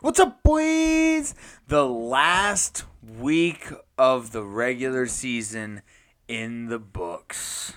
[0.00, 1.34] What's up, boys?
[1.66, 2.84] The last
[3.18, 5.82] week of the regular season
[6.28, 7.72] in the books.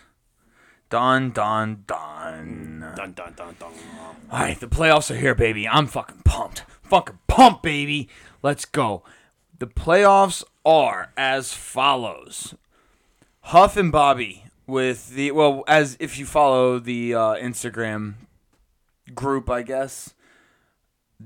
[0.92, 2.94] Dun dun dun.
[2.96, 3.72] Dun dun dun dun.
[4.30, 5.68] All right, the playoffs are here, baby.
[5.68, 6.64] I'm fucking pumped.
[6.84, 8.08] Fucking pumped, baby.
[8.44, 9.02] Let's go.
[9.58, 12.54] The playoffs are as follows.
[13.46, 18.14] Huff and Bobby with the well, as if you follow the uh, Instagram
[19.16, 20.14] group, I guess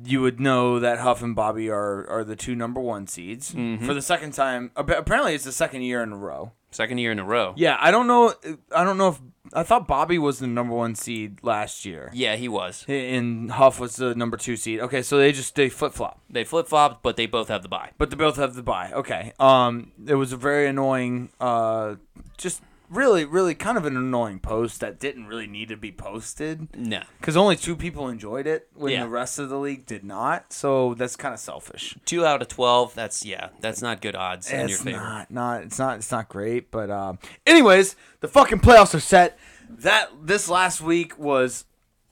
[0.04, 3.93] you would know that Huff and Bobby are are the two number one seeds for
[3.93, 4.71] the second time.
[4.75, 6.51] Apparently, it's the second year in a row.
[6.71, 7.54] Second year in a row.
[7.56, 8.34] Yeah, I don't know.
[8.75, 9.21] I don't know if
[9.54, 12.84] I thought Bobby was the number one seed last year, Yeah, he was.
[12.89, 14.79] and Huff was the number two seed.
[14.82, 17.70] Okay, so they just they flip flop, They flip flopped, but they both have the
[17.70, 17.92] buy.
[17.98, 18.92] but they both have the buy.
[18.92, 21.96] Okay, um, it was a very annoying, uh,
[22.37, 26.68] just really, really kind of an annoying post that didn't really need to be posted.
[26.76, 27.02] No.
[27.20, 29.04] Because only two people enjoyed it when Yeah.
[29.04, 30.54] the rest of the league did not.
[30.54, 31.98] So that's kind of selfish.
[32.06, 32.94] Two out of twelve.
[32.95, 33.50] That's yeah.
[33.59, 34.98] That's not good odds in your It's favor.
[34.98, 36.72] not, not, it's not, it's not great.
[36.72, 39.38] But um, anyways, the fucking playoffs are set.
[39.70, 41.66] That this last week was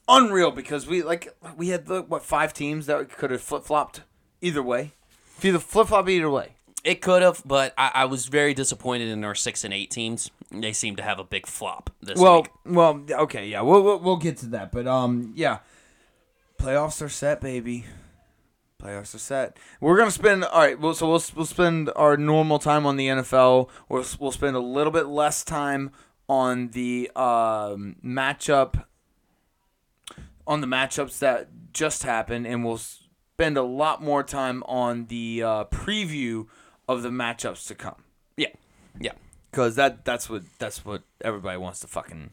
[0.10, 4.02] unreal because we like we had the, what five teams that could have flip flopped
[4.42, 4.94] either way.
[5.38, 6.56] If either flip flop either way.
[6.84, 10.30] It could have, but I, I was very disappointed in our six and eight teams.
[10.52, 12.52] They seem to have a big flop this Well, week.
[12.66, 15.60] well, okay, yeah, we'll, we'll we'll get to that, but um, yeah,
[16.60, 17.86] playoffs are set, baby.
[18.82, 19.58] Playoffs are set.
[19.80, 20.78] We're gonna spend all right.
[20.78, 23.70] Well, so we'll we'll spend our normal time on the NFL.
[23.88, 25.92] We'll we'll spend a little bit less time
[26.28, 28.84] on the um, matchup
[30.46, 35.42] on the matchups that just happened, and we'll spend a lot more time on the
[35.42, 36.48] uh, preview
[36.88, 38.04] of the matchups to come.
[38.38, 38.50] Yeah,
[39.00, 39.12] yeah.
[39.52, 42.32] Cause that that's what that's what everybody wants to fucking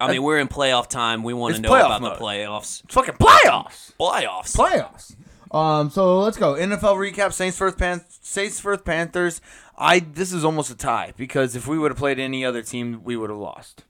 [0.00, 1.22] I mean, we're in playoff time.
[1.22, 2.16] We want It's to know playoff about mode.
[2.16, 2.82] the playoffs.
[2.90, 3.92] fucking playoffs.
[4.00, 4.56] Playoffs.
[4.56, 5.16] playoffs.
[5.54, 6.54] Um, so let's go.
[6.54, 9.40] NFL recap: Saints first Pan- Saints first Panthers.
[9.76, 13.02] I this is almost a tie because if we would have played any other team,
[13.02, 13.84] we would have lost.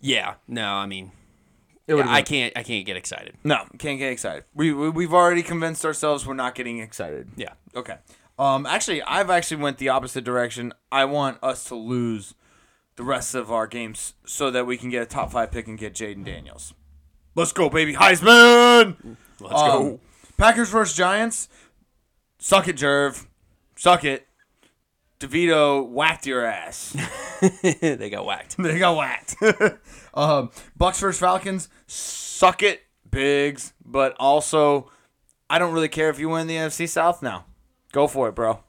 [0.00, 0.34] yeah.
[0.46, 1.12] No, I mean,
[1.86, 2.52] It would've I been- can't.
[2.56, 3.36] I can't get excited.
[3.44, 4.44] No, can't get excited.
[4.54, 7.28] We, we we've already convinced ourselves we're not getting excited.
[7.36, 7.52] Yeah.
[7.76, 7.96] Okay.
[8.38, 10.72] Um, actually, I've actually went the opposite direction.
[10.92, 12.34] I want us to lose
[12.96, 15.78] the rest of our games so that we can get a top five pick and
[15.78, 16.74] get Jayden Daniels.
[17.34, 19.16] Let's go, baby, Heisman.
[19.40, 20.00] Let's Um, go.
[20.36, 21.48] Packers versus Giants.
[22.38, 23.26] Suck it, Jerv.
[23.76, 24.26] Suck it.
[25.20, 26.94] DeVito whacked your ass.
[27.82, 28.56] they got whacked.
[28.56, 29.34] they got whacked.
[30.14, 31.68] um, Bucs versus Falcons.
[31.88, 33.72] Suck it, Bigs.
[33.84, 34.90] But also,
[35.50, 37.46] I don't really care if you win the NFC South now.
[37.98, 38.60] Go for it, bro.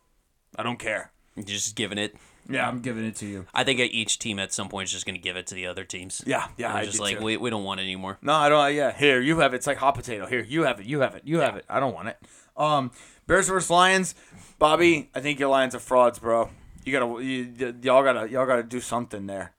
[0.56, 1.12] I don't care.
[1.46, 2.16] Just giving it.
[2.50, 3.46] Yeah, I'm giving it to you.
[3.54, 5.68] I think each team at some point is just going to give it to the
[5.68, 6.24] other teams.
[6.26, 7.24] Yeah, yeah, They're I just do like too.
[7.24, 8.18] we, we don't want it anymore.
[8.24, 8.74] No, I don't.
[8.74, 9.58] Yeah, here you have it.
[9.58, 10.26] It's like hot potato.
[10.26, 10.88] Here you have it.
[10.88, 11.22] You have it.
[11.26, 11.66] You have it.
[11.70, 12.18] I don't want it.
[12.58, 12.90] Um,
[13.28, 14.16] Bears versus Lions.
[14.58, 16.50] Bobby, I think your Lions are frauds, bro.
[16.84, 19.54] You gotta, you, y- y'all gotta, y'all gotta do something there.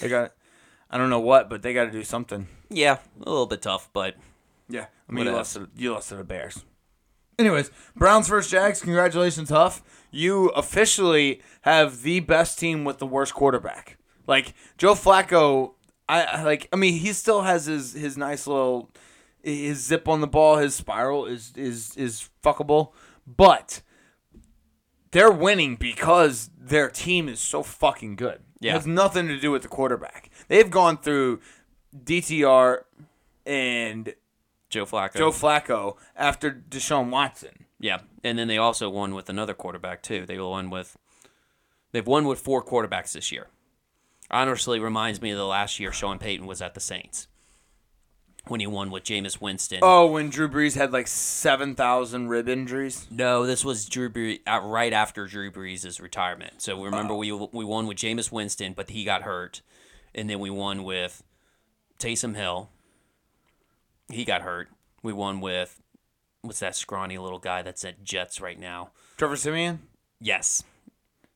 [0.00, 0.32] They got,
[0.90, 2.48] I don't know what, but they gotta do something.
[2.70, 4.16] Yeah, a little bit tough, but
[4.70, 6.64] Yeah, I mean, you lost, to, you lost to the Bears.
[7.38, 8.82] Anyways, Browns versus Jags.
[8.82, 9.82] Congratulations, Huff.
[10.10, 13.98] You officially have the best team with the worst quarterback.
[14.26, 15.72] Like Joe Flacco,
[16.08, 16.68] I, like.
[16.72, 18.90] I mean, he still has his his nice little
[19.42, 20.56] his zip on the ball.
[20.56, 22.92] His spiral is is is fuckable,
[23.26, 23.82] but
[25.12, 28.40] they're winning because their team is so fucking good.
[28.60, 28.72] Yeah.
[28.72, 30.30] It has nothing to do with the quarterback.
[30.48, 31.40] They've gone through
[31.96, 32.82] DTR
[33.44, 34.14] and
[34.72, 35.14] Joe Flacco.
[35.14, 37.66] Joe Flacco after Deshaun Watson.
[37.78, 40.26] yeah, and then they also won with another quarterback too.
[40.26, 40.96] They won with
[41.92, 43.48] they've won with four quarterbacks this year.
[44.30, 47.28] Honestly, reminds me of the last year Sean Payton was at the Saints
[48.48, 49.80] when he won with Jameis Winston.
[49.82, 53.06] Oh, when Drew Brees had like seven thousand rib injuries.
[53.10, 56.62] No, this was Drew Brees uh, right after Drew Brees' retirement.
[56.62, 59.60] So remember, we we won with Jameis Winston, but he got hurt,
[60.14, 61.22] and then we won with
[61.98, 62.70] Taysom Hill.
[64.10, 64.68] He got hurt.
[65.02, 65.80] We won with
[66.42, 68.90] what's that scrawny little guy that's at Jets right now?
[69.16, 69.80] Trevor Siemian,
[70.20, 70.62] Yes,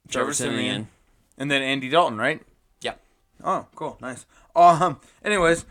[0.08, 0.88] Trevor Siemian.
[1.38, 2.42] and then Andy Dalton, right?
[2.80, 2.94] Yeah,
[3.42, 4.26] Oh, cool, nice.
[4.54, 5.64] Um, anyways,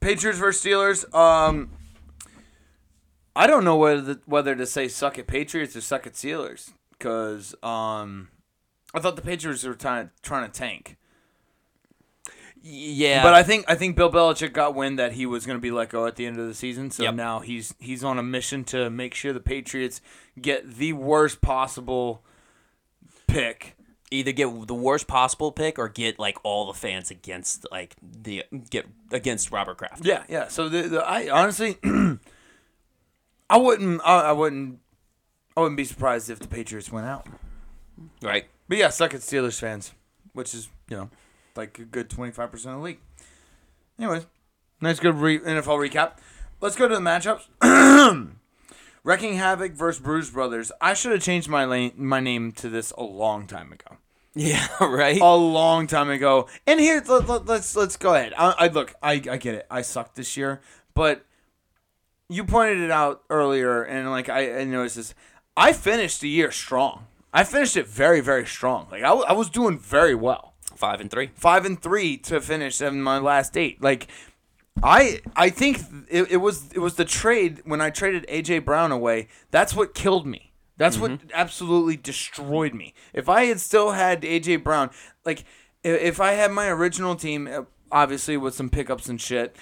[0.00, 1.14] Patriots versus Steelers.
[1.14, 1.70] Um,
[3.34, 7.54] I don't know whether whether to say suck at Patriots or suck at Steelers because
[7.62, 8.28] um,
[8.94, 10.96] I thought the Patriots were trying trying to tank.
[12.62, 13.22] Yeah.
[13.22, 15.70] But I think I think Bill Belichick got wind that he was going to be
[15.70, 17.14] let go at the end of the season, so Yep.
[17.14, 20.00] now he's he's on a mission to make sure the Patriots
[20.40, 22.22] get the worst possible
[23.26, 23.76] pick.
[24.10, 28.42] either get the worst possible pick or get like all the fans against like the
[28.70, 30.04] get against Robert Kraft.
[30.04, 30.48] Yeah, yeah.
[30.48, 31.76] So the, the I honestly,
[33.50, 34.00] I wouldn't.
[34.04, 34.78] I, I wouldn't.
[35.56, 37.26] I wouldn't be surprised if the Patriots went out.
[38.22, 38.46] Right.
[38.68, 39.92] But yeah, suck at Steelers fans,
[40.32, 41.10] which is you know
[41.58, 43.00] like a good twenty five percent of the league.
[43.98, 44.26] Anyways,
[44.80, 46.12] nice good re- NFL recap.
[46.60, 48.30] Let's go to the matchups.
[49.04, 50.72] Wrecking Havoc versus Bruise Brothers.
[50.80, 53.96] I should have changed my lane, my name to this a long time ago.
[54.34, 54.66] Yeah.
[54.80, 55.20] Right.
[55.20, 56.48] A long time ago.
[56.66, 58.32] And here, let, let, let's let's go ahead.
[58.38, 58.94] I, I look.
[59.02, 59.66] I, I get it.
[59.70, 60.60] I sucked this year,
[60.94, 61.24] but
[62.28, 65.14] you pointed it out earlier, and like I, I noticed this.
[65.56, 67.06] I finished the year strong.
[67.32, 68.86] I finished it very very strong.
[68.90, 70.54] Like I, w- I was doing very well.
[70.78, 71.30] Five and three.
[71.34, 73.82] Five and three to finish in my last eight.
[73.82, 74.06] Like
[74.82, 78.92] I I think it, it was it was the trade when I traded AJ Brown
[78.92, 79.26] away.
[79.50, 80.52] That's what killed me.
[80.76, 82.94] That's what absolutely destroyed me.
[83.12, 84.90] If I had still had AJ Brown,
[85.24, 85.40] like
[85.84, 89.56] i- if I had my original team, uh, obviously with some pickups and shit,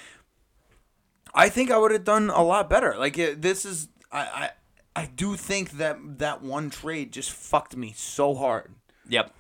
[1.35, 2.95] I think I would have done a lot better.
[2.99, 4.51] Like it, this is I, I
[4.95, 8.75] I do think that that one trade just fucked me so hard.
[9.09, 9.33] Yep.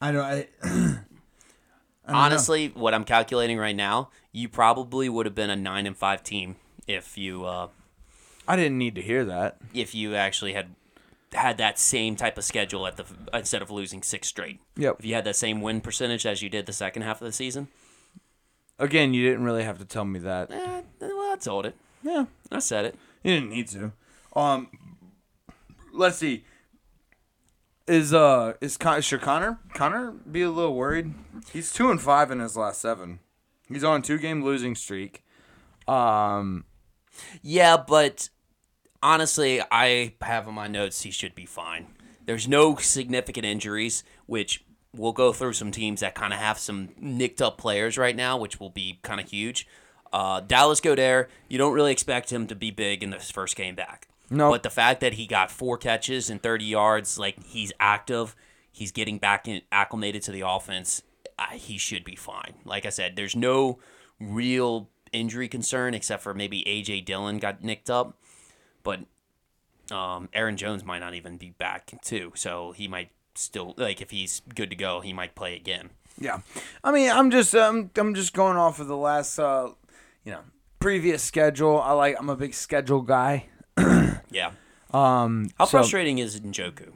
[0.00, 0.48] I know I.
[2.06, 6.24] Honestly, what I'm calculating right now, you probably would have been a nine and five
[6.24, 6.56] team
[6.86, 7.68] if you uh,
[8.48, 9.58] I didn't need to hear that.
[9.74, 10.74] if you actually had
[11.32, 14.58] had that same type of schedule at the instead of losing six straight.
[14.76, 14.96] Yep.
[14.98, 17.32] If you had that same win percentage as you did the second half of the
[17.32, 17.68] season,
[18.78, 20.50] Again, you didn't really have to tell me that.
[20.50, 21.76] eh, well, I told it.
[22.02, 22.94] Yeah, I said it.
[23.22, 23.92] you didn't need to.
[24.34, 24.68] Um,
[25.92, 26.44] let's see.
[27.90, 31.12] Is uh is Con- should Connor Connor be a little worried?
[31.52, 33.18] He's two and five in his last seven.
[33.68, 35.24] He's on a two game losing streak.
[35.88, 36.66] Um,
[37.42, 38.28] Yeah, but
[39.02, 41.88] honestly, I have on my notes he should be fine.
[42.26, 44.64] There's no significant injuries, which
[44.94, 48.36] we'll go through some teams that kind of have some nicked up players right now,
[48.36, 49.66] which will be kind of huge.
[50.12, 53.74] Uh, Dallas Goedert, you don't really expect him to be big in this first game
[53.74, 54.06] back.
[54.30, 54.50] No.
[54.50, 58.36] But the fact that he got four catches and 30 yards, like he's active,
[58.70, 61.02] he's getting back in, acclimated to the offense,
[61.38, 62.54] uh, he should be fine.
[62.64, 63.80] Like I said, there's no
[64.20, 68.16] real injury concern except for maybe AJ Dillon got nicked up,
[68.84, 69.00] but
[69.90, 74.10] um, Aaron Jones might not even be back too, so he might still like if
[74.10, 75.90] he's good to go, he might play again.
[76.18, 76.40] yeah.
[76.84, 79.70] I mean, I'm just um I'm just going off of the last uh
[80.24, 80.42] you know
[80.78, 81.80] previous schedule.
[81.80, 83.46] I like I'm a big schedule guy.
[84.30, 84.52] Yeah.
[84.92, 86.92] Um, How so- frustrating is Njoku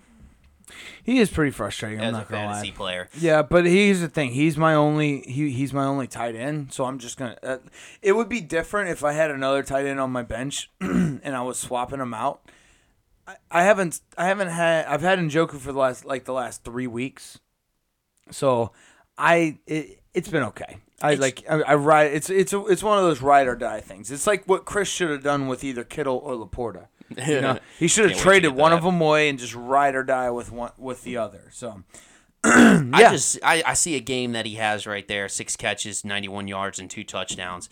[1.05, 2.01] He is pretty frustrating.
[2.01, 2.53] I'm as a gonna lie.
[2.55, 3.09] fantasy player?
[3.19, 4.33] Yeah, but here's the thing.
[4.33, 7.37] He's my only he, he's my only tight end, so I'm just gonna.
[7.43, 7.59] Uh,
[8.03, 11.43] it would be different if I had another tight end on my bench and I
[11.43, 12.41] was swapping them out.
[13.29, 16.65] I, I haven't I haven't had I've had Njoku for the last like the last
[16.65, 17.39] three weeks,
[18.31, 18.73] so
[19.19, 20.79] I it, it's been okay.
[21.03, 22.13] I It's- like I, I ride.
[22.13, 24.11] It's it's a, it's one of those ride or die things.
[24.11, 26.89] It's like what Chris should have done with either Kittle or Laporta.
[27.27, 28.79] You know, he should have Can't wait to traded one that.
[28.79, 31.49] of them away and just ride or die with one with the other.
[31.53, 31.83] So.
[32.47, 33.13] I Yeah.
[33.13, 36.47] just I, I see a game that he has right there, six catches, ninety one
[36.49, 37.71] yards, and two touchdowns.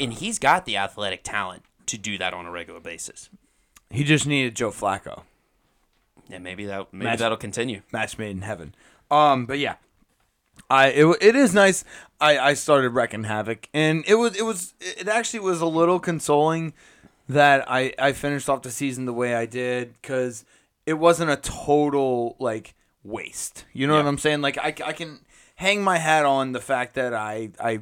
[0.00, 3.28] And he's got the athletic talent to do that on a regular basis.
[3.90, 5.22] He just needed Joe Flacco.
[6.30, 7.82] And maybe that maybe Match- that'll continue.
[7.92, 8.74] Match made in heaven.
[9.10, 9.74] Um, but yeah,
[10.70, 11.84] I it, it is nice.
[12.18, 16.00] I I started wrecking havoc, and it was it was it actually was a little
[16.00, 16.72] consoling
[17.28, 20.44] that I I finished off the season the way I did because
[20.86, 23.64] it wasn't a total like waste.
[23.72, 24.40] You know what I'm saying?
[24.40, 25.20] Like I I can
[25.56, 27.80] hang my hat on the fact that I I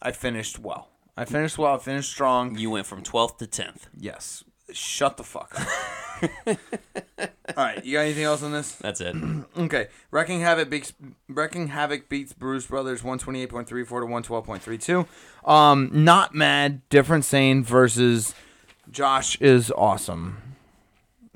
[0.00, 0.88] I finished well.
[1.16, 1.74] I finished well.
[1.74, 2.56] I finished strong.
[2.56, 3.88] You went from twelfth to tenth.
[3.98, 4.44] Yes.
[4.70, 5.66] Shut the fuck up.
[7.56, 8.72] All right, you got anything else on this?
[8.74, 9.16] That's it.
[9.56, 10.92] Okay, Wrecking Havoc beats
[11.28, 14.62] Wrecking Havoc beats Bruise Brothers one twenty eight point three four to one twelve point
[14.62, 15.06] three two.
[15.44, 16.88] Um, not mad.
[16.90, 18.34] Different Sane versus
[18.90, 20.38] Josh is awesome.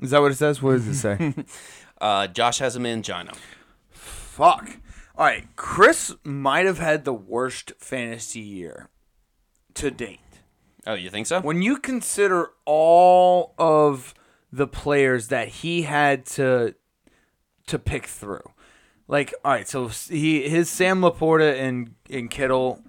[0.01, 0.61] Is that what it says?
[0.61, 1.33] What does it say?
[2.01, 3.33] Uh, Josh has a mangina.
[3.89, 4.71] Fuck.
[5.15, 8.89] All right, Chris might have had the worst fantasy year
[9.75, 10.19] to date.
[10.85, 11.39] Oh, you think so?
[11.39, 14.13] When you consider all of
[14.51, 16.75] the players that he had to
[17.67, 18.51] to pick through,
[19.07, 22.83] like all right, so he his Sam Laporta and and Kittle,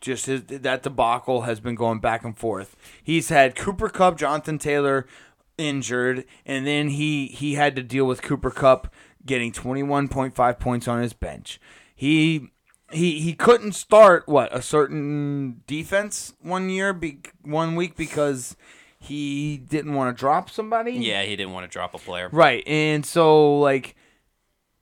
[0.00, 2.76] just his that debacle has been going back and forth.
[3.02, 5.06] He's had Cooper Kupp, Jonathan Taylor
[5.58, 8.92] injured, and then he he had to deal with Cooper Kupp
[9.24, 11.60] getting twenty one point five points on his bench.
[11.94, 12.50] He
[12.92, 18.56] he he couldn't start what a certain defense one year be, one week because
[18.98, 20.92] he didn't want to drop somebody.
[20.92, 22.28] Yeah, he didn't want to drop a player.
[22.30, 22.62] Right.
[22.66, 23.96] And so like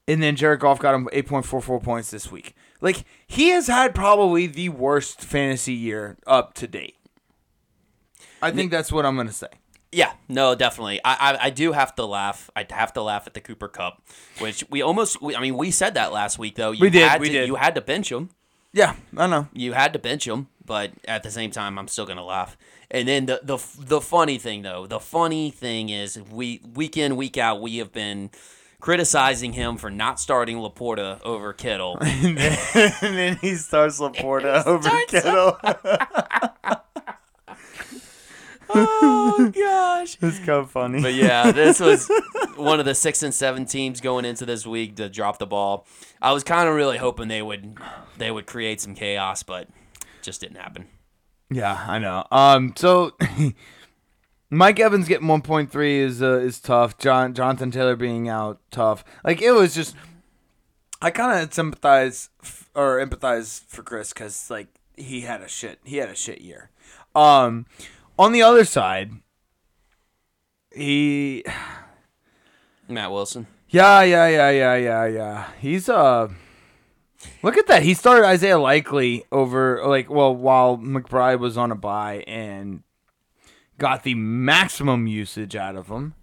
[0.06, 2.54] and then Jared Goff got him 8.44 points this week.
[2.84, 6.96] Like he has had probably the worst fantasy year up to date.
[8.42, 9.48] I think that's what I'm going to say.
[9.90, 11.00] Yeah, no, definitely.
[11.02, 12.50] I, I I do have to laugh.
[12.54, 14.02] I have to laugh at the Cooper Kupp,
[14.38, 15.22] which we almost.
[15.22, 16.72] We, I mean, we said that last week though.
[16.72, 17.48] You We did, Had we to, did.
[17.48, 18.28] You had to bench him.
[18.74, 19.48] Yeah, I know.
[19.54, 22.58] You had to bench him, but at the same time, I'm still gonna laugh.
[22.90, 27.16] And then the the the funny thing though, the funny thing is we week in
[27.16, 28.30] week out we have been
[28.84, 31.96] criticizing him for not starting Laporta over Kittle.
[32.02, 32.36] and
[33.00, 35.58] then he starts Laporta over Kittle.
[38.68, 40.18] oh gosh.
[40.20, 41.00] it's kind of funny.
[41.00, 42.10] But yeah, this was
[42.56, 45.86] one of the six and seven teams going into this week to drop the ball.
[46.20, 47.78] I was kind of really hoping they would
[48.18, 49.66] they would create some chaos, but
[50.20, 50.88] just didn't happen.
[51.50, 52.26] Yeah, I know.
[52.30, 53.12] Um, so
[54.56, 56.98] Mike Evans getting one point three is uh, is tough.
[56.98, 59.04] John Jonathan Taylor being out tough.
[59.24, 59.96] Like it was just,
[61.00, 65.78] I kind of sympathize f- or empathize for Chris because like he had a shit
[65.84, 66.70] he had a shit year.
[67.14, 67.66] Um,
[68.18, 69.12] on the other side,
[70.74, 71.44] he
[72.88, 73.46] Matt Wilson.
[73.68, 76.28] yeah yeah yeah yeah yeah yeah he's uh.
[77.42, 77.82] Look at that.
[77.82, 82.82] He started Isaiah Likely over like well while McBride was on a bye and
[83.78, 86.14] got the maximum usage out of him.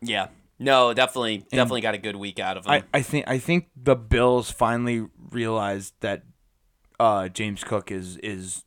[0.00, 0.28] Yeah.
[0.58, 2.72] No, definitely definitely got a good week out of him.
[2.72, 6.24] I, I think I think the Bills finally realized that
[6.98, 8.64] uh, James Cook is is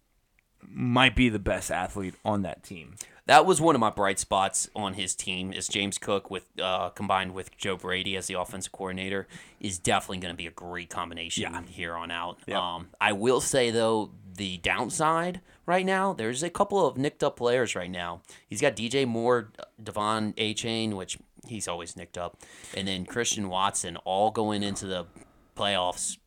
[0.62, 2.96] might be the best athlete on that team.
[3.26, 6.90] that was one of my bright spots on his team is James Cook with uh,
[6.92, 9.28] combined with Joe Brady as the offensive coordinator
[9.60, 12.40] is definitely going to be a great combination here on out.
[12.50, 17.38] Um, I will say though the downside right now there's a couple of nicked up
[17.38, 18.22] players right now.
[18.48, 19.52] He's got DJ Moore,
[19.82, 22.38] De'Von Achane, which he's always nicked up,
[22.76, 25.06] and then Christian Watson all going into the
[25.56, 26.18] playoffs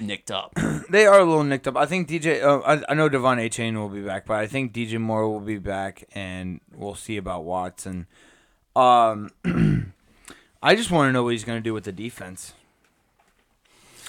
[0.00, 0.52] nicked up.
[0.88, 1.76] They are a little nicked up.
[1.76, 2.40] I think DJ.
[2.44, 5.40] Uh, I, I know De'Von Achane will be back, but I think DJ Moore will
[5.40, 8.06] be back, and we'll see about Watson.
[8.76, 9.30] Um,
[10.62, 12.54] I just want to know what he's going to do with the defense.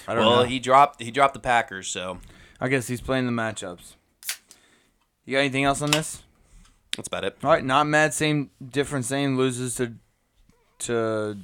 [0.06, 0.42] I don't well, know.
[0.44, 2.18] he dropped he dropped the Packers, so
[2.60, 3.94] I guess he's playing the matchups.
[5.28, 6.22] You got anything else on this?
[6.96, 7.36] that's about it.
[7.44, 8.14] All right, not mad.
[8.14, 9.04] Same different.
[9.04, 9.92] Same loses to
[10.78, 11.36] to.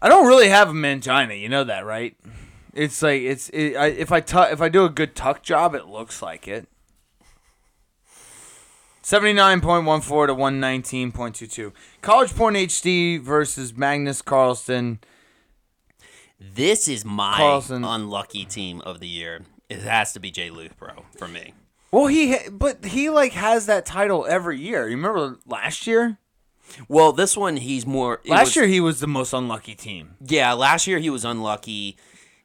[0.00, 1.38] I don't really have a mangina.
[1.38, 2.16] You know that, right?
[2.74, 5.74] It's like it's it, I, if I tu- if I do a good tuck job,
[5.74, 6.68] it looks like it.
[9.02, 11.72] Seventy nine point one four to one nineteen point two two.
[12.02, 15.00] College Porn HD versus Magnus Carlsen.
[16.38, 17.82] This is my Carlson.
[17.82, 19.40] unlucky team of the year.
[19.68, 21.54] It has to be Jay Luthbro for me.
[21.90, 24.88] Well, he but he like has that title every year.
[24.88, 26.18] You remember last year?
[26.88, 28.20] Well, this one he's more.
[28.26, 30.16] Last was- year he was the most unlucky team.
[30.20, 31.96] yeah, last year he was unlucky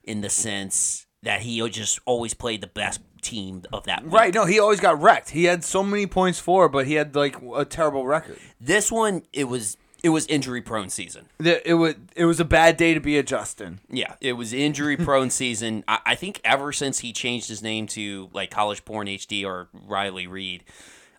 [0.03, 4.03] in the sense that he just always played the best team of that.
[4.03, 4.12] week.
[4.13, 4.34] Right.
[4.34, 5.30] No, he always got wrecked.
[5.30, 8.38] He had so many points for, but he had like a terrible record.
[8.60, 11.27] This one it was it was injury prone season.
[11.39, 13.79] The- It was it was a bad day to be a Justin.
[13.89, 15.83] Yeah, it was injury prone season.
[15.88, 19.69] I, I think ever since he changed his name to like College Porn HD or
[19.74, 20.63] Riley Reid,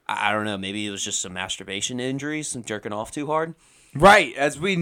[0.07, 0.59] I, I don't know.
[0.59, 3.55] Maybe it was just some masturbation injuries, some jerking off too hard.
[3.95, 4.35] Right.
[4.37, 4.77] As we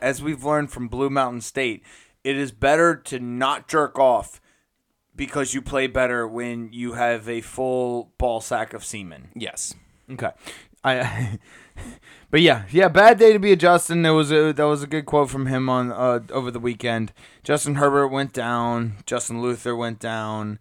[0.00, 1.84] as we've learned from Blue Mountain State,
[2.24, 4.40] it is better to not jerk off
[5.14, 9.28] because you play better when you have a full ball sack of semen.
[9.36, 9.74] Yes.
[10.10, 10.30] Okay.
[10.82, 11.38] I
[12.34, 14.02] But yeah, yeah, bad day to be a Justin.
[14.02, 17.12] There was a that was a good quote from him on uh, over the weekend.
[17.44, 18.94] Justin Herbert went down.
[19.06, 20.58] Justin Luther went down.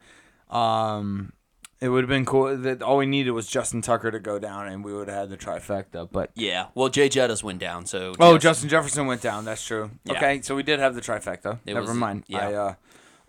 [0.52, 1.34] Um,
[1.82, 2.56] it would have been cool.
[2.56, 5.30] That all we needed was Justin Tucker to go down, and we would have had
[5.32, 6.08] the trifecta.
[6.12, 6.68] But Yeah.
[6.76, 8.44] Well, Jay Jettas went down, so oh, yes.
[8.44, 9.44] Justin Jefferson went down.
[9.44, 9.90] That's true.
[10.04, 10.18] Yeah.
[10.18, 11.58] Okay, so we did have the trifecta.
[11.66, 12.26] It Never was- mind.
[12.28, 12.76] yeah.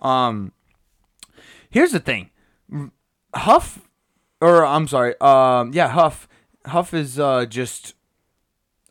[0.00, 0.52] I, uh, um,
[1.70, 2.28] here's the thing,
[3.34, 3.88] Huff,
[4.42, 5.18] or I'm sorry.
[5.18, 6.28] Um, yeah, Huff.
[6.66, 7.94] Huff is uh just.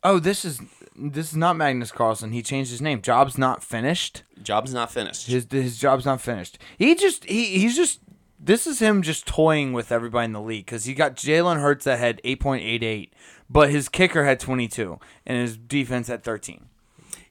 [0.04, 0.62] Oh, this is
[0.96, 2.32] this is not Magnus Carlsen.
[2.32, 3.02] He changed his name.
[3.02, 4.24] Job's not finished.
[4.42, 5.28] job's not finished.
[5.28, 6.58] His his job's not finished.
[6.78, 8.00] He just he he's just.
[8.46, 11.86] This is him just toying with everybody in the league because he got Jalen Hurts
[11.86, 13.10] that had 8.88,
[13.50, 16.66] but his kicker had 22 and his defense had 13.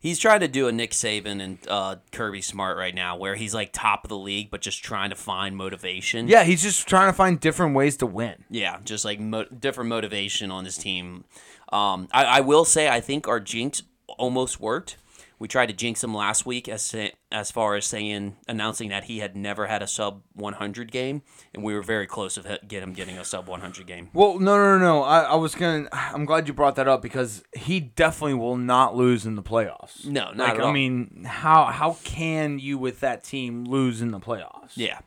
[0.00, 3.52] He's trying to do a Nick Saban and uh, Kirby Smart right now, where he's
[3.55, 6.29] like top of the league, but just trying to find motivation.
[6.29, 8.45] Yeah, he's just trying to find different ways to win.
[8.49, 11.25] Yeah, just like mo- different motivation on his team.
[11.73, 13.83] Um, I, I will say I think our jinx
[14.19, 14.97] almost worked.
[15.38, 16.95] We tried to jinx him last week as
[17.33, 21.64] as far as saying announcing that he had never had a sub 100 game, and
[21.64, 24.09] we were very close of get him getting a sub 100 game.
[24.12, 25.02] Well, no, no, no, no.
[25.02, 25.88] I, I was gonna.
[25.93, 30.07] I'm glad you brought that up because he definitely will not lose in the playoffs.
[30.07, 30.73] No, not like, at I all.
[30.73, 34.76] mean, how how can you with that team lose in the playoffs?
[34.76, 35.00] Yeah,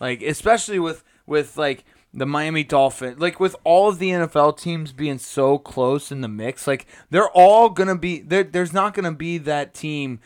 [0.00, 4.92] Like especially with with like the Miami Dolphins, like with all of the NFL teams
[4.92, 8.44] being so close in the mix, like they're all gonna be there.
[8.44, 10.20] There's not gonna be that team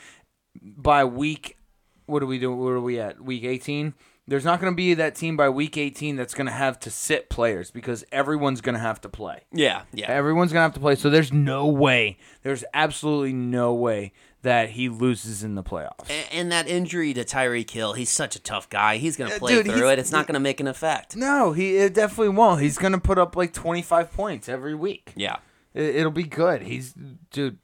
[0.60, 1.56] by week.
[2.06, 2.54] What do we do?
[2.54, 3.20] Where are we at?
[3.20, 3.94] Week 18.
[4.28, 7.70] There's not gonna be that team by week 18 that's gonna have to sit players
[7.70, 9.42] because everyone's gonna have to play.
[9.52, 10.10] Yeah, yeah.
[10.10, 10.96] Everyone's gonna have to play.
[10.96, 12.18] So there's no way.
[12.42, 14.12] There's absolutely no way
[14.46, 16.08] that he loses in the playoffs.
[16.08, 18.96] A- And that injury to Tyreek Hill, he's such a tough guy.
[18.98, 19.98] He's going to play dude, through it.
[19.98, 21.16] It's not going to make an effect.
[21.16, 22.60] No, he it definitely won't.
[22.60, 25.12] He's gonna put up like 25 points every week.
[25.16, 25.38] Yeah.
[25.74, 26.62] It, it'll be good.
[26.62, 26.94] He's
[27.30, 27.58] dude.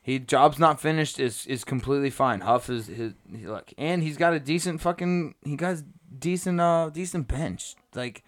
[0.00, 2.40] He job's not finished is is completely fine.
[2.40, 5.34] Huff is his he, look, and he's got a decent fucking.
[5.44, 5.76] He got
[6.18, 7.74] decent uh decent bench.
[7.94, 8.24] Like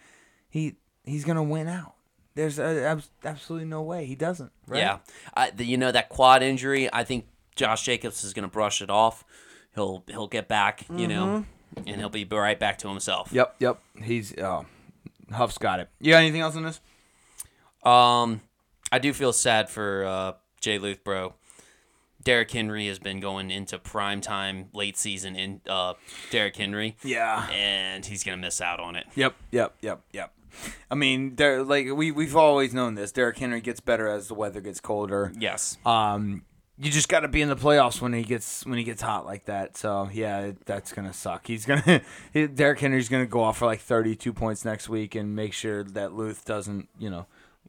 [0.48, 0.74] he
[1.04, 1.94] he's gonna win out.
[2.36, 4.50] There's uh, abs- absolutely no way he doesn't.
[4.66, 4.78] Right?
[4.80, 4.98] Yeah.
[5.36, 8.82] I, the, you know, that quad injury, I think Josh Jacobs is going to brush
[8.82, 9.24] it off.
[9.74, 11.44] He'll he'll get back, you know,
[11.86, 13.30] and he'll be right back to himself.
[13.32, 13.56] Yep.
[13.58, 13.80] Yep.
[14.02, 14.66] He's oh,
[15.32, 15.88] Huff's got it.
[16.00, 16.80] You got anything else on this?
[17.82, 18.40] Um,
[18.92, 21.34] I do feel sad for uh, Jay Luthbro.
[22.22, 25.92] Derrick Henry has been going into prime time, late season in uh,
[26.30, 27.46] Derrick Henry, Yeah.
[27.52, 29.06] and he's gonna miss out on it.
[29.14, 30.32] Yep, yep, yep, yep.
[30.90, 33.12] I mean, there like we we've always known this.
[33.12, 35.32] Derrick Henry gets better as the weather gets colder.
[35.38, 35.76] Yes.
[35.84, 36.44] Um,
[36.78, 39.24] you just got to be in the playoffs when he gets when he gets hot
[39.26, 39.76] like that.
[39.76, 41.46] So yeah, that's gonna suck.
[41.46, 42.02] He's gonna
[42.54, 45.84] Derrick Henry's gonna go off for like thirty two points next week and make sure
[45.84, 47.26] that Luth doesn't you know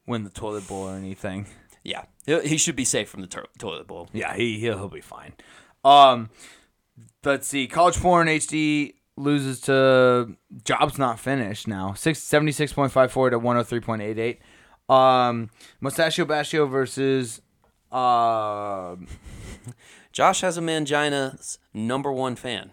[0.08, 1.48] win the toilet bowl or anything.
[1.84, 2.06] Yeah.
[2.26, 4.10] He he should be safe from the to- toilet bowl.
[4.12, 5.34] Yeah, he he'll, he'll be fine.
[5.84, 6.32] Um,
[7.24, 7.68] let's see.
[7.68, 11.94] College porn HD loses to jobs not finished now.
[11.94, 14.40] Six seventy six point five four to one hundred three point eight eight.
[14.88, 15.50] Um,
[15.82, 17.42] Must-Stash-io Bashio versus
[17.92, 18.96] uh
[20.12, 22.72] Josh has a mangina's number one fan.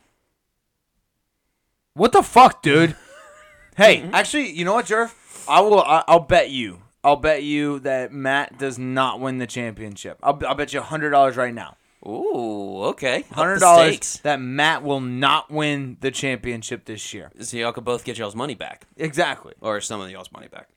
[1.95, 2.97] what the fuck, dude?
[3.77, 5.13] hey, actually, you know what, Jerv?
[5.49, 5.81] I will.
[5.81, 6.83] I, I'll bet you.
[7.05, 10.19] I'll bet you that Matt does not win the championship.
[10.23, 11.77] I'll, I'll bet you hundred dollars right now.
[12.07, 13.19] Ooh, okay.
[13.21, 14.17] Up the Hundred dollars stakes.
[14.19, 17.31] that Matt will not win the championship this year.
[17.41, 19.55] So y'all could both get y'all's money back, Exactly.
[19.61, 20.69] or some of y'all's money back.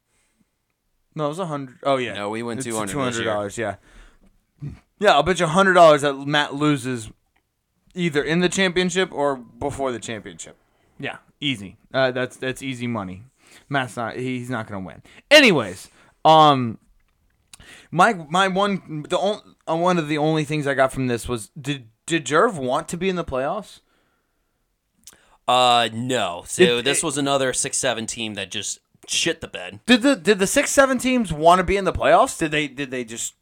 [1.16, 1.78] No, it was a hundred.
[1.84, 2.14] Oh yeah.
[2.14, 3.34] No, we went It's 200 this Two hundred year.
[3.34, 3.58] dollars.
[3.58, 3.76] Yeah.
[5.00, 7.10] Yeah, I'll bet you hundred dollars that Matt loses,
[7.94, 10.56] either in the championship or before the championship.
[11.00, 11.78] Yeah, easy.
[11.94, 13.24] Uh, that's that's easy money.
[13.70, 14.16] Matt's not.
[14.16, 15.02] He's not gonna win.
[15.30, 15.90] Anyways,
[16.24, 16.78] um,
[17.92, 21.28] my my one the on, uh, one of the only things I got from this
[21.28, 23.80] was did did Jerv want to be in the playoffs?
[25.48, 26.44] Uh, no.
[26.48, 29.80] So It- this it- was another six seven team that just shit the bed.
[29.86, 32.38] Did the did the six seven teams want to be in the playoffs?
[32.38, 33.34] Did they did they just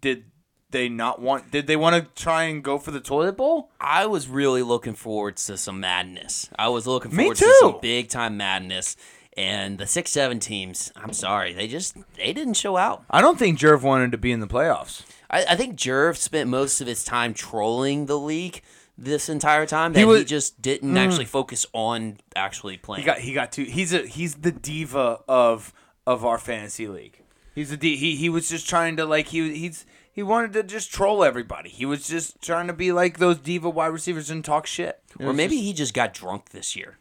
[0.00, 0.24] did
[0.70, 1.50] they not want?
[1.50, 3.70] Did they want to try and go for the toilet bowl?
[3.80, 6.48] I was really looking forward to some madness.
[6.58, 8.96] I was looking forward to some big time madness.
[9.36, 13.04] And the six seven teams, I'm sorry, they just they didn't show out.
[13.08, 15.04] I don't think Jerv wanted to be in the playoffs.
[15.30, 18.60] I, I think Jerv spent most of his time trolling the league
[18.98, 19.92] this entire time.
[19.92, 20.98] That he, was- just didn't mm.
[20.98, 23.02] actually focus on actually playing.
[23.02, 23.64] He got he got two.
[23.64, 25.72] He's a he's the diva of
[26.06, 27.22] of our fantasy league.
[27.54, 30.62] He's a di- he he was just trying to like he he's he wanted to
[30.62, 31.70] just troll everybody.
[31.70, 35.00] He was just trying to be like those diva wide receivers and talk shit.
[35.18, 36.96] It or was maybe just- he just got drunk this year.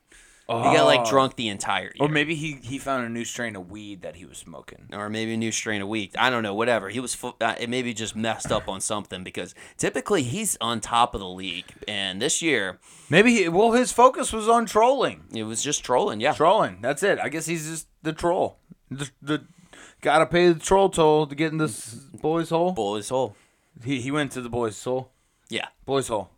[0.48, 1.93] He got like drunk the entire year.
[2.00, 4.89] or maybe he he found a new strain of weed that he was smoking.
[4.91, 6.15] or maybe a new strain a week.
[6.17, 6.89] I don't know, whatever.
[6.89, 10.80] He was fu- uh, it maybe just messed up on something because typically he's on
[10.82, 12.80] top of the league, and this year
[13.12, 15.26] Maybe he, well his focus was on trolling.
[15.36, 16.19] it was just trolling.
[16.19, 16.80] Yeah, Trolling.
[16.82, 17.19] That's it.
[17.19, 18.58] I guess he's just the troll.
[18.89, 19.45] The, the
[20.02, 22.72] gotta pay the troll toll to get in this boys' hole.
[22.74, 23.36] boys hole.
[23.84, 25.12] He he went to the boys' hole.
[25.50, 26.30] Yeah, Boys' hole.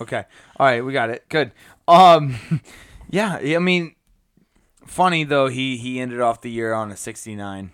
[0.00, 0.24] Okay.
[0.58, 1.28] All right, we got it.
[1.28, 1.52] Good.
[1.86, 2.36] Um,
[3.10, 3.36] yeah.
[3.42, 3.94] I mean,
[4.86, 5.48] funny though.
[5.48, 7.72] He he ended off the year on a sixty nine.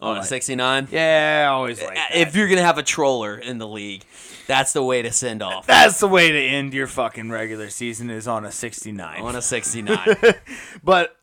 [0.00, 0.88] on a sixty nine.
[0.90, 2.14] Yeah, I always like that.
[2.14, 4.04] If you're gonna have a troller in the league,
[4.46, 5.66] that's the way to send off.
[5.66, 9.20] That's the way to end your fucking regular season is on a sixty nine.
[9.22, 10.16] on a sixty nine.
[10.82, 11.16] But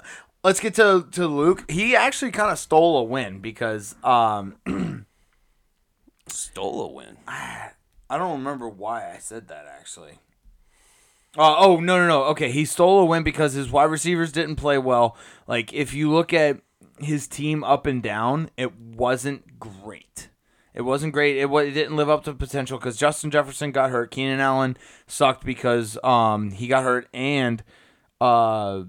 [0.45, 1.69] let's get to to Luke.
[1.69, 4.55] He actually kind of stole a win because um
[6.27, 7.17] Stole a win.
[7.27, 7.71] I
[8.17, 10.19] don't remember why I said that actually.
[11.37, 12.23] Uh, oh no no no.
[12.25, 15.17] Okay, he stole a win because his wide receivers didn't play well.
[15.47, 16.61] Like if you look at
[16.99, 20.29] his team up and down, it wasn't great.
[20.73, 21.37] It wasn't great.
[21.37, 24.11] It, it didn't live up to potential because Justin Jefferson got hurt.
[24.11, 24.77] Keenan Allen
[25.07, 27.63] sucked because um he got hurt and
[28.21, 28.83] uh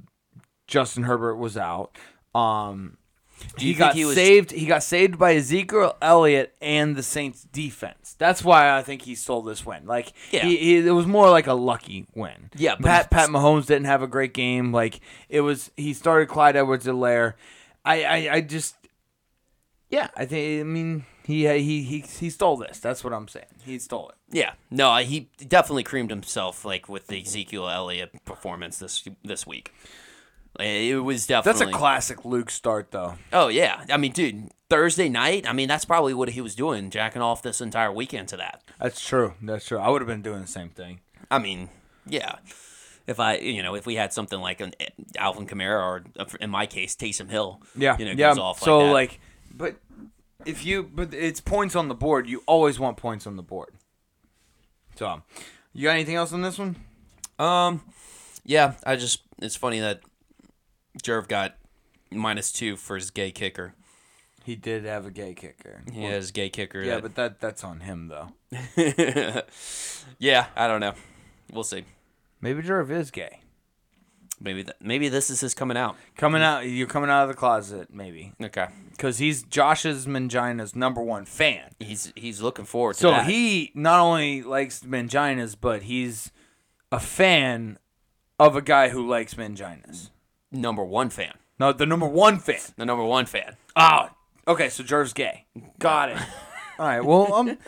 [0.67, 1.97] Justin Herbert was out.
[2.35, 2.97] Um
[3.39, 4.51] you he think got he was- saved.
[4.51, 8.15] He got saved by Ezekiel Elliott and the Saints defense.
[8.19, 9.87] That's why I think he stole this win.
[9.87, 10.47] Like, Yeah.
[10.47, 12.49] he, he, it was more like a lucky win.
[12.57, 14.73] Yeah, Pat Pat Mahomes didn't have a great game.
[14.73, 17.35] Like, it was he started Clyde Edwards-Helaire.
[17.85, 18.75] I, I, I just,
[19.91, 20.61] yeah, I think.
[20.63, 22.79] I mean, he, he, he, he stole this.
[22.81, 23.47] That's what I'm saying.
[23.65, 24.15] He stole it.
[24.31, 29.73] Yeah, no, he definitely creamed himself like with the Ezekiel Elliott performance this this week.
[30.61, 33.15] It was definitely That's a classic Luke start, though.
[33.33, 35.49] Oh yeah, I mean, dude, Thursday night.
[35.49, 38.63] I mean, that's probably what he was doing, jacking off this entire weekend to that.
[38.81, 39.35] That's true.
[39.43, 39.79] That's true.
[39.79, 41.01] I would have been doing the same thing.
[41.31, 41.69] I mean,
[42.07, 42.37] yeah.
[43.07, 44.73] If I, you know, if we had something like an
[45.17, 48.31] Alvin Kamara or, uh, in my case, Taysom Hill, Yeah, you know, yeah.
[48.31, 48.93] goes off so like that.
[48.93, 49.21] like,
[49.55, 49.77] but
[50.45, 52.29] if you, but it's points on the board.
[52.29, 53.75] You always want points on the board.
[54.97, 55.23] So,
[55.73, 56.77] you got anything else on this one?
[57.39, 57.83] Um,
[58.45, 60.01] yeah, I just it's funny that
[61.03, 61.55] Jerv got
[62.11, 63.75] minus two for his gay kicker.
[64.45, 65.83] He did have a gay kicker.
[65.93, 66.81] He has gay kicker.
[66.81, 68.29] Yeah, that- but that that's on him though.
[70.19, 70.95] yeah, I don't know.
[71.53, 71.85] We'll see.
[72.41, 73.41] Maybe Jerv is gay.
[74.39, 75.97] Maybe th- maybe this is his coming out.
[76.17, 81.01] Coming out, you're coming out of the closet, maybe, Okay, because he's Josh's Mangina's number
[81.01, 81.71] one fan.
[81.81, 83.27] he's he's looking forward to So that.
[83.27, 86.33] he not only likes Manginas, but he's
[86.93, 87.79] a fan
[88.39, 90.11] of a guy who likes Manginas.
[90.53, 92.61] Number one fan, No, the number one fan.
[92.77, 93.57] the number one fan.
[93.75, 94.11] Oh,
[94.49, 94.69] okay.
[94.69, 95.47] So Jerv's gay.
[95.79, 96.19] Got it.
[96.79, 97.05] all right.
[97.05, 97.59] Well, um,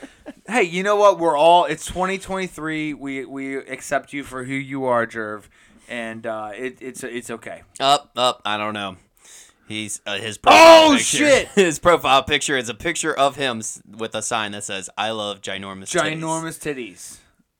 [0.48, 1.18] hey, you know what?
[1.18, 1.64] We're all.
[1.66, 2.94] It's 2023.
[2.94, 5.44] We we accept you for who you are, Jerv,
[5.88, 7.62] and uh, it, it's it's okay.
[7.80, 8.42] Up, up.
[8.44, 8.96] I don't know.
[9.68, 11.48] He's uh, his profile Oh, picture, shit!
[11.54, 13.60] His profile picture is a picture of him
[13.98, 17.18] with a sign that says "I love ginormous." titties." Ginormous titties.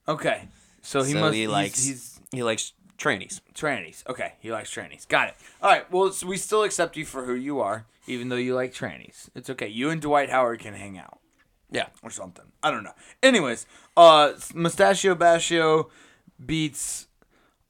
[0.09, 0.49] Okay.
[0.81, 1.35] So he So must.
[1.35, 3.41] he he's- likes He's, he likes trannies.
[3.55, 4.07] trannies.
[4.09, 5.07] Okay, he likes trannies.
[5.09, 5.35] Got it.
[5.63, 5.91] All right.
[5.91, 9.29] Well, so we still accept you for who you are, even though you like trannies.
[9.35, 9.69] It's okay.
[9.69, 11.19] You and Dwight Howard can hang out.
[11.71, 11.87] Yeah.
[12.03, 12.47] or something.
[12.63, 12.95] I don't know.
[13.23, 15.91] Anyways, uh, Must-Stash-io Bashio
[16.45, 17.07] beats.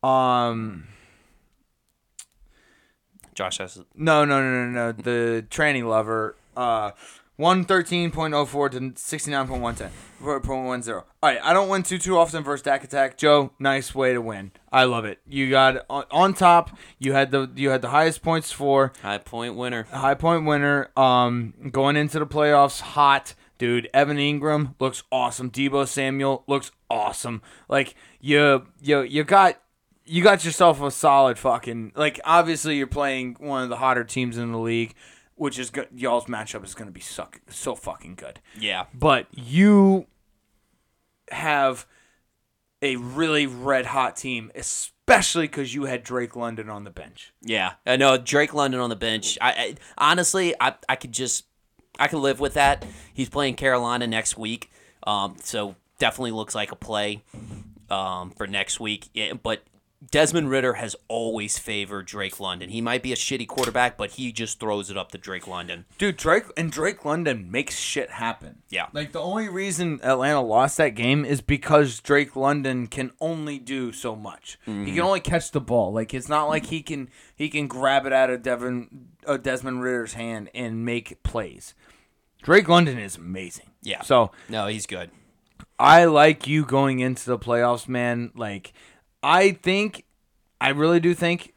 [0.03, 0.87] Um,
[3.35, 4.93] Josh has no, no, no, no, no.
[4.93, 6.37] The tranny lover.
[6.57, 6.93] Uh,
[7.38, 9.90] one thirteen point oh four to sixty nine point one ten.
[10.20, 11.07] Point one zero.
[11.22, 13.16] All right, I don't win too too often versus Dak Attack.
[13.16, 14.53] Joe, nice way to win.
[14.70, 15.20] I love it.
[15.27, 16.77] You got on, on top.
[16.98, 18.92] You had the you had the highest points for.
[19.01, 19.85] high point winner.
[19.85, 20.90] High point winner.
[20.96, 23.88] Um, going into the playoffs, hot dude.
[23.94, 25.51] Evan Engram looks awesome.
[25.51, 27.42] Deebo Samuel looks awesome.
[27.68, 29.61] Like you, you, you got,
[30.05, 31.92] you got yourself a solid fucking.
[31.94, 34.94] Like obviously you're playing one of the hotter teams in the league,
[35.38, 35.88] which is good.
[35.94, 38.40] Y'all's matchup is gonna be suck so fucking good.
[38.59, 38.87] Yeah.
[38.92, 40.07] But you
[41.31, 41.87] have
[42.81, 47.33] a really red hot team, especially because you had Drake London on the bench.
[47.42, 49.38] Yeah, I know Drake London on the bench.
[49.40, 51.44] I, I honestly, I, I could just,
[51.98, 52.85] I could live with that.
[53.12, 54.70] He's playing Carolina next week,
[55.07, 57.22] um, so definitely looks like a play
[57.90, 59.09] um, for next week.
[59.12, 59.62] Yeah, but
[60.11, 62.71] Desmond Ridder has always favored Drake London.
[62.71, 65.87] He might be a shitty quarterback, but he just throws it up to Drake London.
[65.99, 68.63] Dude, Drake and Drake London makes shit happen.
[68.69, 68.87] Yeah.
[68.93, 73.91] Like the only reason Atlanta lost that game is because Drake London can only do
[73.91, 74.59] so much.
[74.65, 75.93] He can only catch the ball.
[75.93, 79.83] Like it's not like he can he can grab it out of Devin uh, Desmond
[79.83, 81.75] Ridder's hand and make plays.
[82.43, 83.71] Drake London is amazing.
[83.83, 84.03] Yeah.
[84.03, 85.11] So No, he's good.
[85.79, 88.33] I like you going into the playoffs, man.
[88.35, 88.73] Like,
[89.22, 90.04] I think,
[90.61, 91.54] I really do think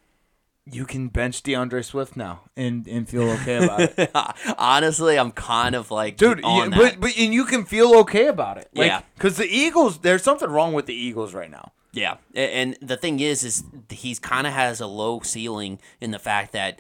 [0.66, 4.12] you can bench D'Andre Swift now and, and feel okay about it.
[4.58, 8.58] Honestly, I'm kind of like Dude, yeah, but, but and you can feel okay about
[8.58, 8.70] it.
[8.74, 9.02] Like, Yeah.
[9.16, 11.72] Because the Eagles, there's something wrong with the Eagles right now.
[11.94, 16.20] Yeah, and the thing is, is he's kind of has a low ceiling in the
[16.20, 16.80] fact that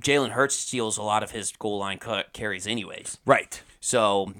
[0.00, 3.18] Jalen Hurts steals a lot of his goal line cut carries, anyways.
[3.24, 3.62] Right.
[3.80, 4.32] So,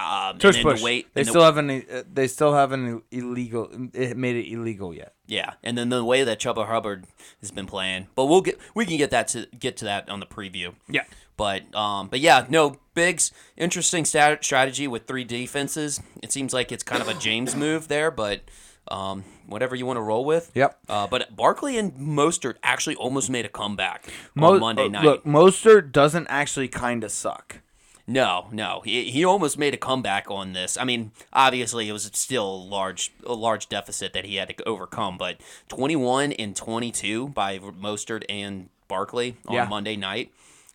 [0.00, 0.78] um, Tush push.
[0.80, 1.70] the way they and the- still haven't.
[1.90, 3.68] Uh, they still haven't illegal.
[3.92, 5.14] It made it illegal yet.
[5.26, 7.04] yeah, and then the way that Chuba Hubbard
[7.40, 10.20] has been playing, but we'll get we can get that to get to that on
[10.20, 10.74] the preview.
[10.88, 11.04] Yeah.
[11.36, 13.32] But um, but yeah, no bigs.
[13.56, 16.00] interesting stat- strategy with three defenses.
[16.22, 18.42] It seems like it's kind of a James move there, but
[18.88, 20.50] um, whatever you want to roll with.
[20.54, 20.78] Yep.
[20.88, 25.04] Uh, but Barkley and Mostert actually almost made a comeback Mo- on Monday uh, night.
[25.04, 27.60] Look, Mostert doesn't actually kind of suck.
[28.06, 30.76] No, no, he, he almost made a comeback on this.
[30.76, 34.68] I mean, obviously it was still a large a large deficit that he had to
[34.68, 35.36] overcome, but
[35.68, 39.64] 21 and 22 by Mostert and Barkley on Yeah.
[39.66, 40.32] Monday night.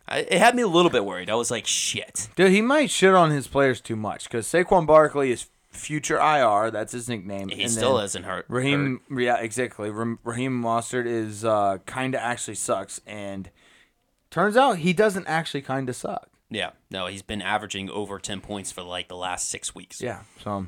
[0.08, 1.28] I, it had me a little bit worried.
[1.28, 2.28] I was like, shit.
[2.36, 6.70] Dude, he might shit on his players too much because Saquon Barkley is future IR.
[6.70, 7.48] That's his nickname.
[7.48, 8.46] He and still isn't hurt.
[8.46, 8.46] hurt.
[8.48, 9.90] Raheem, yeah, exactly.
[9.90, 13.50] Raheem Mostert is uh, kind of actually sucks, and
[14.30, 16.30] turns out he doesn't actually kind of suck.
[16.50, 20.00] Yeah, no, he's been averaging over 10 points for like the last six weeks.
[20.00, 20.66] Yeah, so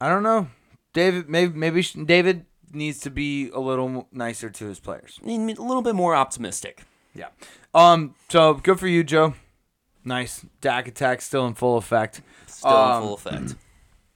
[0.00, 0.48] I don't know.
[0.92, 5.18] David, maybe maybe David needs to be a little nicer to his players.
[5.24, 6.82] A little bit more optimistic.
[7.14, 7.28] Yeah.
[7.74, 8.14] Um.
[8.28, 9.34] So good for you, Joe.
[10.04, 10.44] Nice.
[10.60, 12.20] Dak attack still in full effect.
[12.46, 13.54] Still Um, in full effect.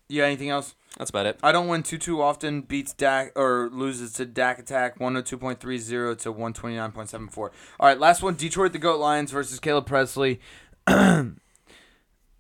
[0.09, 0.75] You got anything else?
[0.99, 1.39] That's about it.
[1.45, 2.63] I don't win too too often.
[2.63, 7.39] Beats Dak or loses to Dak attack 102.30 to 129.74.
[7.39, 8.35] All right, last one.
[8.35, 10.41] Detroit the Goat Lions versus Caleb Pressley.
[10.89, 11.37] I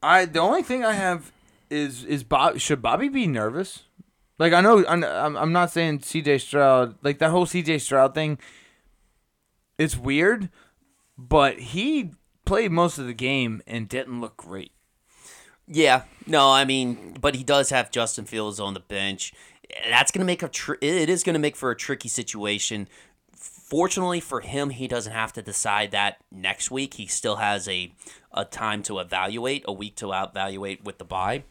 [0.02, 1.30] the only thing I have
[1.70, 3.84] is is Bob should Bobby be nervous?
[4.40, 6.38] Like I know I'm I'm I'm not saying C.J.
[6.38, 7.78] Stroud like that whole C.J.
[7.78, 8.38] Stroud thing.
[9.78, 10.48] It's weird,
[11.16, 12.10] but he
[12.44, 14.72] played most of the game and didn't look great.
[15.68, 19.32] Yeah, no, I mean, but he does have Justin Fields on the bench.
[19.88, 22.88] That's gonna make a tr- it is gonna make for a tricky situation.
[23.34, 26.94] Fortunately for him, he doesn't have to decide that next week.
[26.94, 27.92] He still has a
[28.32, 31.44] a time to evaluate, a week to evaluate with the bye.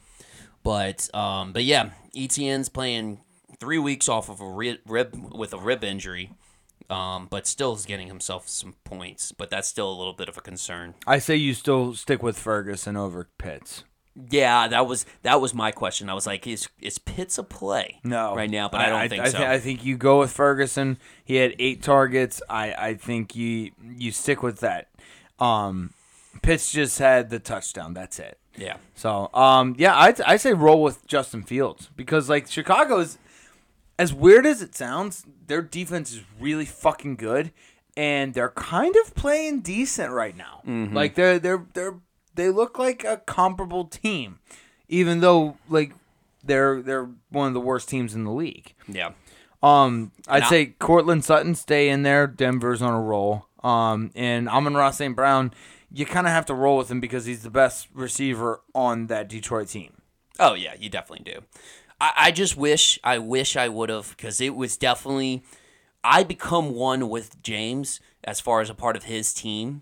[0.63, 3.21] But um, but yeah, ETN's playing
[3.59, 6.31] three weeks off of a rib, rib with a rib injury,
[6.89, 9.31] um, but still is getting himself some points.
[9.31, 10.95] But that's still a little bit of a concern.
[11.05, 13.83] I say you still stick with Ferguson over Pitts.
[14.31, 16.09] Yeah, that was that was my question.
[16.09, 17.99] I was like, is is Pitts a play?
[18.03, 19.37] No, right now, but I, don't think I, so.
[19.37, 20.97] thi- I think you go with Ferguson.
[21.23, 22.41] He had eight targets.
[22.49, 24.89] I, I think you you stick with that.
[25.39, 25.91] Um,
[26.41, 27.93] Pitts just had the touchdown.
[27.93, 28.39] That's it.
[28.55, 33.19] yeah, So um, yeah, I I say roll with Justin Fields because like Chicago's
[33.99, 37.51] as weird as it sounds, their defense is really fucking good,
[37.95, 40.61] and they're kind of playing decent right now.
[40.65, 41.95] Like they're they're they're
[42.37, 44.39] they look like a comparable team,
[44.87, 45.91] even though like
[46.43, 48.73] they're they're one of the worst teams in the league.
[48.87, 49.11] yeah,
[49.61, 52.25] Um, I'd say Courtland Sutton stay in there.
[52.27, 53.45] Denver's on a roll.
[53.63, 55.13] Um, and Amon-Ra St.
[55.15, 55.51] Brown,
[55.91, 59.27] you kind of have to roll with him because he's the best receiver on that
[59.27, 59.93] Detroit team.
[60.39, 61.41] Oh yeah, you definitely do.
[61.99, 65.43] I, I just wish I wish I would have because it was definitely
[66.03, 69.81] I become one with James as far as a part of his team,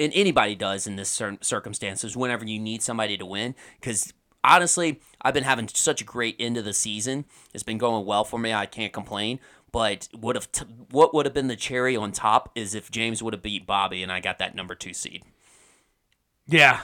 [0.00, 2.16] and anybody does in this certain circumstances.
[2.16, 6.56] Whenever you need somebody to win, because honestly, I've been having such a great end
[6.56, 7.26] of the season.
[7.54, 8.52] It's been going well for me.
[8.52, 9.38] I can't complain.
[9.72, 13.22] But would have t- what would have been the cherry on top is if James
[13.22, 15.22] would have beat Bobby and I got that number two seed.
[16.48, 16.80] Yeah.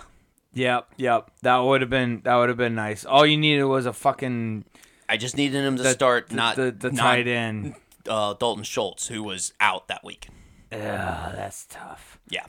[0.55, 0.91] Yep.
[0.97, 1.31] Yep.
[1.43, 3.05] That would have been that would have been nice.
[3.05, 4.65] All you needed was a fucking
[5.09, 7.75] I just needed him to the, start the, not the, the not, tight end.
[8.09, 10.29] uh, Dalton Schultz, who was out that week.
[10.71, 12.19] Yeah, that's tough.
[12.29, 12.47] Yeah.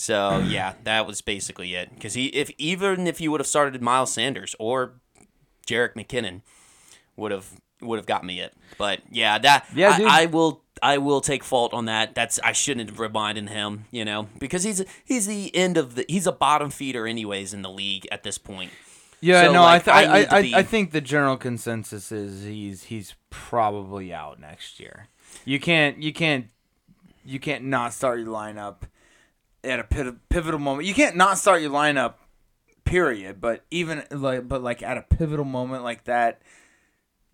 [0.00, 1.90] So yeah, that was basically it.
[1.92, 4.94] Because he, if even if you would have started Miles Sanders or
[5.66, 6.40] Jerick McKinnon,
[7.16, 7.50] would have
[7.82, 8.54] would have got me it.
[8.78, 10.22] But yeah, that Yeah, I.
[10.22, 12.14] I will I will take fault on that.
[12.14, 13.84] That's I shouldn't have reminded him.
[13.90, 17.60] You know, because he's he's the end of the he's a bottom feeder anyways in
[17.60, 18.70] the league at this point.
[19.20, 22.10] Yeah, So, no, like, I, I th- I, I, be- I think the general consensus
[22.10, 25.08] is he's he's probably out next year.
[25.44, 26.46] You can't you can't
[27.22, 28.76] you can't not start your lineup
[29.64, 29.84] at a
[30.28, 30.86] pivotal moment.
[30.88, 32.14] You can't not start your lineup,
[32.84, 33.40] period.
[33.40, 36.42] But even like but like at a pivotal moment like that,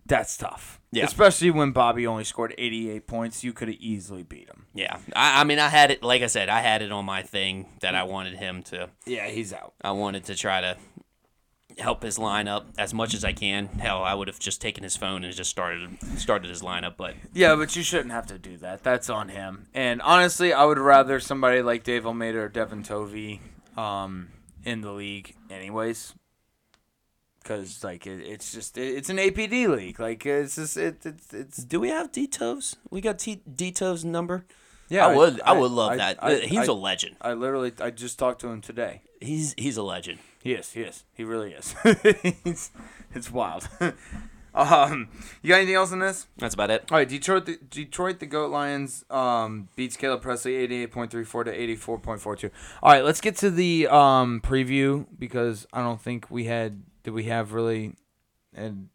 [0.05, 0.79] that's tough.
[0.89, 1.03] Yeah.
[1.03, 3.43] especially when Bobby only scored eighty eight points.
[3.43, 4.65] You could have easily beat him.
[4.73, 6.01] Yeah, I, I mean, I had it.
[6.01, 8.89] Like I said, I had it on my thing that I wanted him to.
[9.05, 9.73] Yeah, he's out.
[9.81, 10.77] I wanted to try to
[11.79, 13.67] help his lineup as much as I can.
[13.67, 16.95] Hell, I would have just taken his phone and just started started his lineup.
[16.97, 18.83] But Yeah, but you shouldn't have to do that.
[18.83, 19.67] That's on him.
[19.73, 23.39] And honestly, I would rather somebody like Dave Almeida or Devin Tovey
[23.77, 24.29] um,
[24.63, 26.13] in the league, anyways.
[27.43, 29.99] Because like it, it's just it, it's an APD league.
[29.99, 32.75] Like it's just it, it's it's do we have Deto's?
[32.89, 34.45] We got T- Deto's number.
[34.89, 35.07] yeah.
[35.07, 35.39] I would.
[35.41, 36.23] I, would love I- that.
[36.23, 37.15] I, he's I, a legend.
[37.21, 39.01] I literally I just talked to him today.
[39.21, 40.19] He's he's a legend.
[40.43, 40.71] He is.
[40.71, 41.03] He is.
[41.13, 41.75] He really is.
[42.43, 42.71] He's-
[43.13, 43.67] it's wild.
[44.53, 45.09] um,
[45.41, 46.27] you got anything else in this?
[46.37, 46.85] That's about it.
[46.91, 47.45] All right, Detroit.
[47.45, 51.99] The, Detroit, the Goat Lions um, beats Caleb Pressley eighty-eight point three four to eighty-four
[51.99, 52.49] point four two.
[52.83, 56.83] All right, let's get to the um, preview because I don't think we had.
[57.03, 57.95] Did we have really,
[58.53, 58.89] and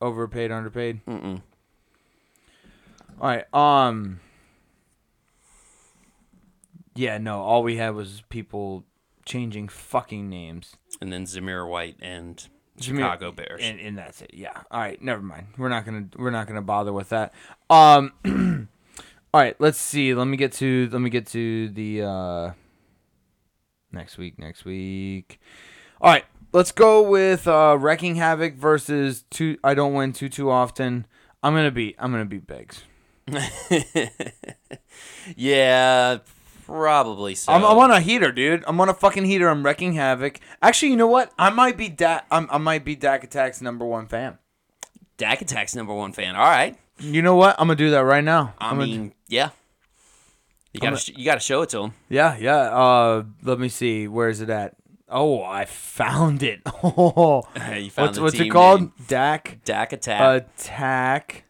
[0.00, 1.04] overpaid, underpaid?
[1.06, 1.42] Mm-mm.
[3.20, 3.44] All right.
[3.54, 4.20] Um.
[6.94, 7.40] Yeah, no.
[7.40, 8.84] All we had was people
[9.28, 10.76] changing fucking names.
[11.00, 12.44] And then Zamir White and
[12.80, 13.60] Chicago Bears.
[13.62, 14.30] And, and that's it.
[14.32, 14.62] Yeah.
[14.70, 15.00] All right.
[15.00, 15.48] Never mind.
[15.56, 17.32] We're not gonna we're not gonna bother with that.
[17.70, 18.12] Um.
[19.32, 19.54] all right.
[19.60, 20.14] Let's see.
[20.14, 22.52] Let me get to let me get to the uh.
[23.92, 24.38] Next week.
[24.38, 25.40] Next week.
[26.00, 26.24] All right.
[26.52, 29.58] Let's go with uh, wrecking havoc versus two.
[29.62, 31.06] I don't win too too often.
[31.42, 31.96] I'm gonna beat.
[31.98, 32.82] I'm gonna beat Biggs.
[35.36, 36.18] yeah,
[36.68, 37.52] probably so.
[37.52, 38.62] I'm, I'm on a heater, dude.
[38.66, 39.48] I'm on a fucking heater.
[39.48, 40.38] I'm wrecking havoc.
[40.62, 41.32] Actually, you know what?
[41.38, 42.26] I might be Dak.
[42.30, 44.38] I'm, I might be Dak Attack's number one fan.
[45.16, 46.36] Dak Attack's number one fan.
[46.36, 46.76] All right.
[47.00, 47.56] You know what?
[47.58, 48.54] I'm gonna do that right now.
[48.58, 49.50] I I'm gonna- mean, yeah.
[50.72, 51.94] You gotta sh- you gotta show it to him.
[52.08, 52.56] Yeah, yeah.
[52.56, 54.06] Uh, let me see.
[54.06, 54.76] Where is it at?
[55.08, 56.60] Oh, I found it.
[56.82, 58.80] Oh, you found what's what's it called?
[58.82, 58.92] name.
[59.08, 60.42] Dak Dak Attack.
[60.60, 61.44] Attack.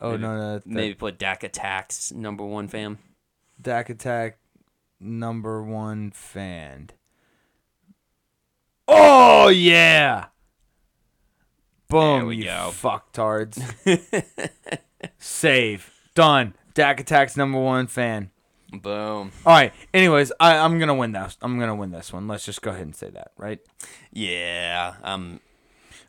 [0.00, 2.98] Oh Maybe- no, no, that- Maybe put Dak Attacks number one fam.
[3.64, 4.38] Dak Attack
[5.00, 6.90] number one fan.
[8.86, 10.26] Oh yeah.
[11.88, 12.70] Boom, There we you go.
[12.72, 13.58] fucktards.
[15.18, 15.90] Save.
[16.14, 16.54] Done.
[16.74, 18.30] Dak Attack's number one fan.
[18.72, 19.32] Boom.
[19.46, 19.72] All right.
[19.92, 21.36] Anyways, I, I'm gonna win this.
[21.40, 22.28] I'm gonna win this one.
[22.28, 23.60] Let's just go ahead and say that, right?
[24.12, 24.94] Yeah.
[25.02, 25.40] Um.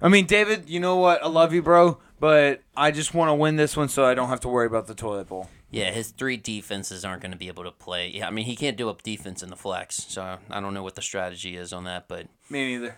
[0.02, 1.24] I mean, David, you know what?
[1.24, 4.28] I love you, bro, but I just want to win this one so I don't
[4.28, 5.50] have to worry about the toilet bowl.
[5.72, 8.10] Yeah, his three defenses aren't going to be able to play.
[8.10, 10.84] Yeah, I mean he can't do up defense in the flex, so I don't know
[10.84, 12.98] what the strategy is on that, but Me neither.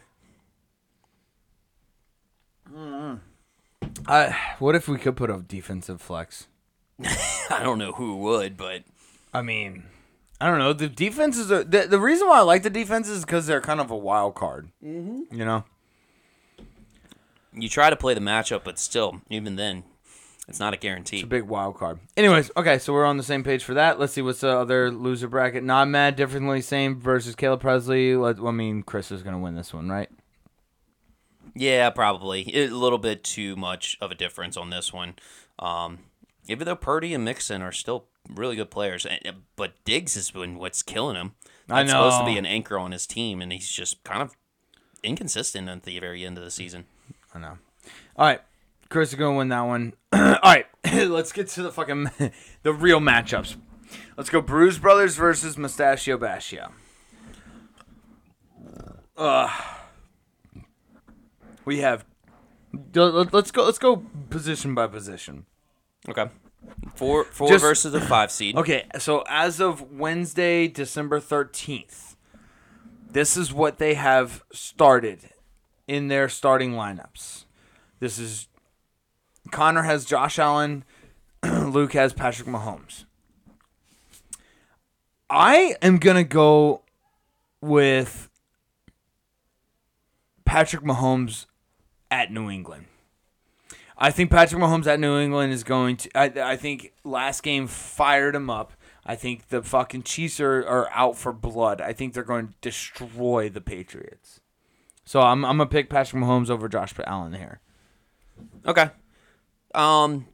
[4.07, 6.47] I, what if we could put a defensive flex?
[7.49, 8.83] I don't know who would, but
[9.33, 9.83] I mean,
[10.39, 10.73] I don't know.
[10.73, 13.79] The defenses are the, the reason why I like the defenses is because they're kind
[13.79, 14.69] of a wild card.
[14.83, 15.35] Mm-hmm.
[15.35, 15.63] You know,
[17.53, 19.83] you try to play the matchup, but still, even then,
[20.47, 21.17] it's not a guarantee.
[21.17, 21.99] it's a big wild card.
[22.15, 23.99] Anyways, okay, so we're on the same page for that.
[23.99, 25.63] Let's see what's the other loser bracket.
[25.63, 28.15] Not mad, differently same versus Caleb Pressley.
[28.15, 30.09] Let, I mean, Chris is gonna win this one, right?
[31.53, 35.15] Yeah, probably a little bit too much of a difference on this one.
[35.59, 35.99] Um,
[36.47, 39.05] even though Purdy and Mixon are still really good players,
[39.55, 41.33] but Diggs has been what's killing him.
[41.69, 44.35] I That's supposed to be an anchor on his team, and he's just kind of
[45.03, 46.85] inconsistent at the very end of the season.
[47.33, 47.57] I know.
[48.15, 48.41] All right,
[48.89, 49.93] Chris is gonna win that one.
[50.13, 52.09] All right, let's get to the fucking
[52.63, 53.55] the real matchups.
[54.17, 56.71] Let's go, Bruise Brothers versus Must-Stash-io Bashio.
[59.15, 59.49] Uh,
[61.65, 62.05] we have.
[62.93, 63.63] let- Let's go.
[63.65, 65.45] Let's go position by position.
[66.07, 66.29] Okay,
[66.95, 68.55] four four Just- versus a five seed.
[68.57, 72.15] Okay, so as of Wednesday, December 13th,
[73.09, 75.29] this is what they have started
[75.87, 77.45] in their starting lineups.
[77.99, 78.47] This is
[79.51, 80.83] Connor has Josh Allen,
[81.43, 83.05] Luke has Patrick Mahomes.
[85.29, 86.83] I am going to go
[87.59, 88.29] with
[90.45, 91.45] Patrick Mahomes
[92.09, 92.85] at New England.
[93.97, 96.17] I think Patrick Mahomes at New England is going to.
[96.17, 98.73] I, I think last game fired him up.
[99.05, 101.81] I think the fucking Chiefs are, are out for blood.
[101.81, 104.41] I think they're going to destroy the Patriots.
[105.05, 107.61] So I'm, I'm going to pick Patrick Mahomes over Josh Allen here.
[108.65, 108.89] Okay.
[109.73, 110.27] Um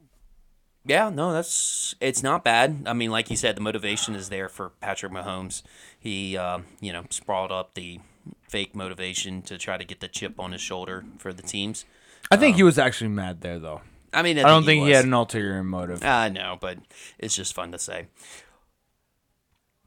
[0.86, 2.82] yeah, no, that's it's not bad.
[2.86, 5.62] I mean, like you said, the motivation is there for Patrick Mahomes.
[5.98, 8.00] He um, you know, sprawled up the
[8.48, 11.84] fake motivation to try to get the chip on his shoulder for the teams.
[12.30, 13.82] I think he was actually mad there, though.
[14.12, 14.96] I mean, I, I don't think he, was.
[14.96, 16.04] had an ulterior motive.
[16.04, 16.78] I know, but
[17.18, 18.06] it's just fun to say.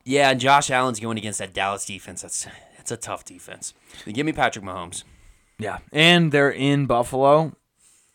[0.03, 2.21] Yeah, and Josh Allen's going against that Dallas defense.
[2.21, 2.47] That's
[2.79, 3.73] it's a tough defense.
[4.05, 5.03] Give me Patrick Mahomes.
[5.60, 7.53] Yeah, and they're in Buffalo.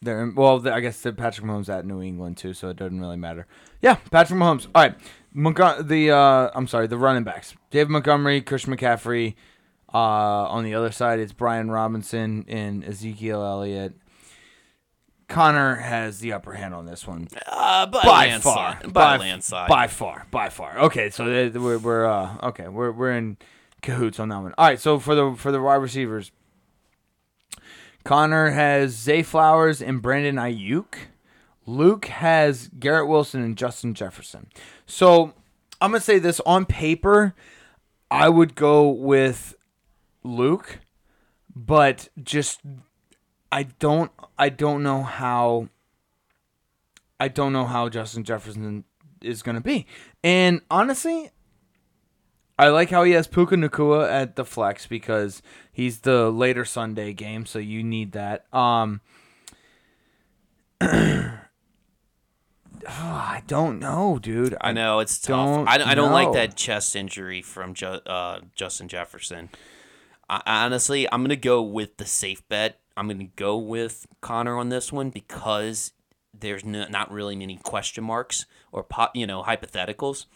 [0.02, 0.66] They're well.
[0.68, 3.46] I guess the Patrick Mahomes at New England too, so it doesn't really matter.
[3.80, 4.66] Yeah, Patrick Mahomes.
[4.74, 4.94] All right,
[5.34, 9.34] Montgo- the uh, I'm sorry, the running backs: David Montgomery, Christian McCaffrey.
[9.94, 9.98] Uh,
[10.48, 13.94] on the other side, it's Brian Robinson and Ezekiel Elliott.
[15.28, 18.78] Connor has the upper hand on this one Uh, by, by far.
[18.88, 19.68] By, landslide.
[19.68, 20.26] By far.
[20.30, 20.78] By far.
[20.78, 23.38] Okay, so they- we're we're uh okay we're we're in
[23.82, 24.52] cahoots on that one.
[24.58, 26.32] All right, so for the for the wide receivers,
[28.04, 30.94] Connor has Zay Flowers and Brandon Aiyuk.
[31.66, 34.48] Luke has Garrett Wilson and Justin Jefferson.
[34.86, 35.34] So
[35.80, 37.34] I'm gonna say this on paper,
[38.10, 39.54] I would go with
[40.24, 40.80] Luke,
[41.54, 42.60] but just
[43.50, 45.68] I don't I don't know how
[47.20, 48.84] I don't know how Justin Jefferson
[49.20, 49.86] is to be.
[50.24, 51.30] And honestly,
[52.62, 57.12] I like how he has Puka Nacua at the flex because he's the later Sunday
[57.12, 58.46] game, so you need that.
[58.54, 59.00] Um
[60.80, 61.40] I
[63.46, 64.56] don't know, dude.
[64.60, 65.66] I know it's tough.
[65.68, 69.50] I, I don't like that chest injury from Ju- uh, Justin Jefferson.
[70.28, 72.78] I, honestly, I'm gonna go with the safe bet.
[72.96, 75.92] I'm gonna go with Connor on this one because
[76.32, 80.26] there's no, not really many question marks or po- you know hypotheticals.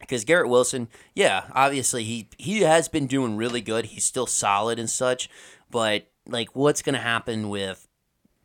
[0.00, 3.86] Because Garrett Wilson, yeah, obviously he he has been doing really good.
[3.86, 5.28] He's still solid and such,
[5.70, 7.86] but like, what's gonna happen with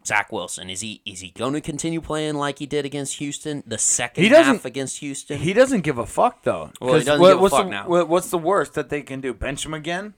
[0.05, 0.69] Zach Wilson?
[0.69, 3.63] Is he is he going to continue playing like he did against Houston?
[3.65, 5.39] The second He doesn't- half against Houston.
[5.39, 6.71] He doesn't give a fuck though.
[6.79, 7.87] Well, he doesn't what- give a what's fuck the, now.
[7.87, 9.33] what- What's the worst that they can do?
[9.33, 10.13] Bench him again?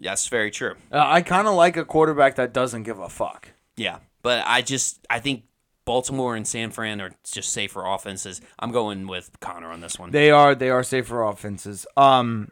[0.00, 0.74] That's very true.
[0.90, 3.50] Uh, I kind of like a quarterback that doesn't give a fuck.
[3.76, 5.44] Yeah, but I just I think
[5.84, 8.40] Baltimore and San Fran are just safer offenses.
[8.58, 10.10] I'm going with Connor on this one.
[10.10, 11.86] They are they are safer offenses.
[11.96, 12.50] Um,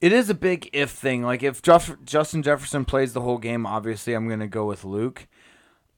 [0.00, 1.22] it is a big if thing.
[1.22, 5.26] Like if Jeff, Justin Jefferson plays the whole game, obviously I'm gonna go with Luke.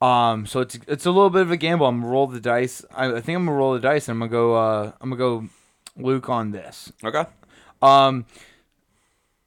[0.00, 1.86] Um, so it's it's a little bit of a gamble.
[1.86, 2.84] I'm gonna roll the dice.
[2.94, 4.54] I, I think I'm gonna roll the dice, and I'm gonna go.
[4.54, 5.48] Uh, I'm gonna go
[5.96, 6.92] Luke on this.
[7.02, 7.24] okay.
[7.80, 8.26] Um,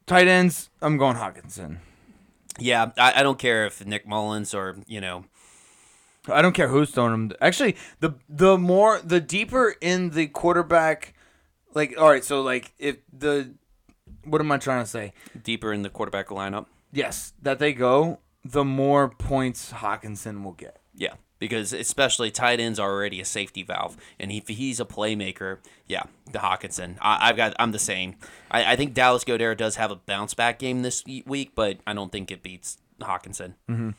[0.05, 0.69] tight ends.
[0.81, 1.77] I'm going Hockenson.
[2.59, 5.25] Yeah, I, I don't care if Nick Mullens or you know
[6.27, 7.31] I don't care who's throwing him.
[7.41, 11.13] Actually, the the more the deeper in the quarterback,
[11.73, 12.23] like all right.
[12.23, 13.53] So like if the
[14.23, 15.13] what am I trying to say?
[15.41, 16.65] deeper in the quarterback lineup.
[16.91, 20.79] Yes, that they go, the more points Hockenson will get.
[20.95, 25.59] Yeah, because especially tight ends are already a safety valve, and if he's a playmaker,
[25.87, 26.97] yeah, the Hockenson.
[27.01, 27.55] I, I've got.
[27.59, 28.15] I'm the same.
[28.49, 31.93] I, I think Dallas Goedert does have a bounce back game this week, but I
[31.93, 33.53] don't think it beats Hockenson.
[33.69, 33.91] Mm-hmm.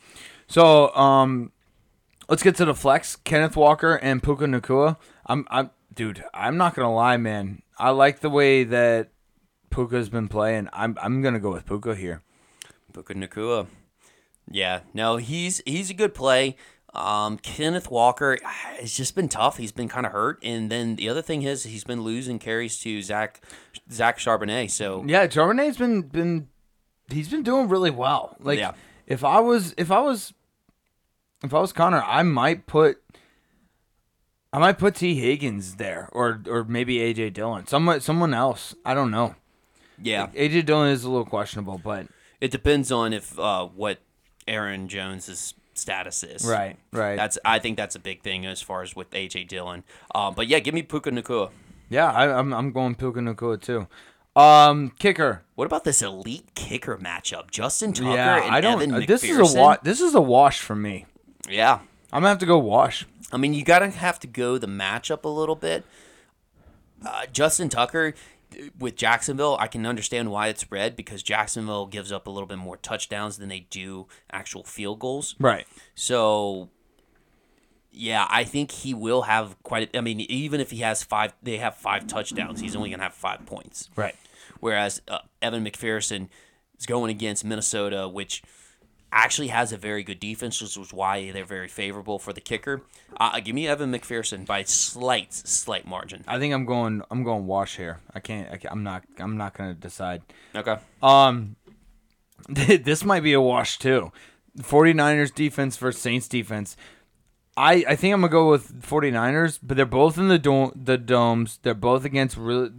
[0.49, 1.53] So um,
[2.29, 3.17] let's get to the flex.
[3.17, 4.97] Kenneth Walker and Puka Nacua.
[5.27, 6.25] I'm I'm dude.
[6.35, 7.63] I'm not gonna lie, man.
[7.79, 9.11] I like the way that
[9.71, 10.69] Puka's been playing.
[10.73, 12.23] I'm I'm gonna go with Puka here.
[12.93, 13.67] Puka Nacua.
[14.51, 16.57] Yeah, no, he's he's a good play.
[16.95, 19.59] Um, Kenneth Walker, has just been tough.
[19.59, 22.81] He's been kind of hurt, and then the other thing is he's been losing carries
[22.81, 23.43] to Zach
[23.93, 24.71] Zach Charbonnet.
[24.71, 26.49] So Yeah, Charbonnet's been been
[27.11, 28.37] he's been doing really well.
[28.41, 28.73] Like Yeah.
[29.07, 30.33] if I was if I was
[31.45, 32.99] if I was Connor, I might put
[34.53, 37.67] I might put Tee Higgins there or or maybe AJ Dillon.
[37.67, 38.75] Someone someone else.
[38.85, 39.35] I don't know.
[40.03, 42.07] yeah, AJ Dillon is a little questionable, but
[42.41, 43.99] it depends on if uh, what
[44.47, 46.45] Aaron Jones's status is.
[46.45, 47.17] right, right.
[47.17, 49.85] That's I think that's a big thing as far as with AJ Dillon.
[50.15, 51.51] Um, but yeah, give me Puka Nacua.
[51.91, 53.87] yeah, I, I'm I'm going Puka Nacua too.
[54.35, 55.43] Um, kicker.
[55.57, 57.51] What about this elite kicker matchup?
[57.51, 58.81] Justin Tucker yeah, and I don't.
[58.83, 59.57] Evan uh, this is McPherson?
[59.57, 61.07] a wa- This is a wash for me.
[61.49, 61.81] Yeah,
[62.13, 63.07] I'm gonna have to go wash.
[63.33, 65.85] I mean, you gotta have to go the matchup a little bit.
[67.05, 68.15] Uh, Justin Tucker
[68.79, 72.59] with Jacksonville, I can understand why it's red because Jacksonville gives up a little bit
[72.59, 75.35] more touchdowns than they do actual field goals.
[75.39, 75.67] Right.
[75.95, 76.71] So,
[77.93, 79.91] yeah, I think he will have quite.
[79.95, 82.61] A, I mean, even if he has five, they have five touchdowns.
[82.61, 83.91] He's only gonna have five points.
[83.97, 84.17] Right.
[84.61, 86.29] Whereas uh, Evan McPherson
[86.79, 88.43] is going against Minnesota, which
[89.13, 92.83] actually has a very good defense, which is why they're very favorable for the kicker.
[93.19, 96.25] Uh, give me Evan McPherson by slight, slight margin.
[96.27, 97.03] I think I'm going.
[97.11, 98.01] I'm going wash here.
[98.15, 98.49] I can't.
[98.51, 99.05] I can't I'm not.
[99.19, 100.23] I'm not gonna decide.
[100.55, 100.77] Okay.
[101.03, 101.57] Um,
[102.49, 104.13] this might be a wash too.
[104.59, 106.77] 49ers defense versus Saints defense.
[107.57, 110.97] I, I think I'm gonna go with 49ers, but they're both in the dome, the
[110.97, 111.59] domes.
[111.63, 112.71] They're both against really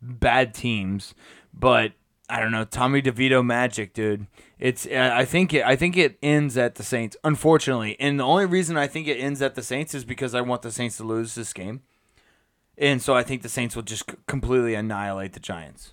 [0.00, 1.14] bad teams,
[1.52, 1.92] but
[2.32, 4.26] I don't know Tommy DeVito magic, dude.
[4.58, 7.94] It's uh, I think it I think it ends at the Saints, unfortunately.
[8.00, 10.62] And the only reason I think it ends at the Saints is because I want
[10.62, 11.82] the Saints to lose this game,
[12.78, 15.92] and so I think the Saints will just completely annihilate the Giants.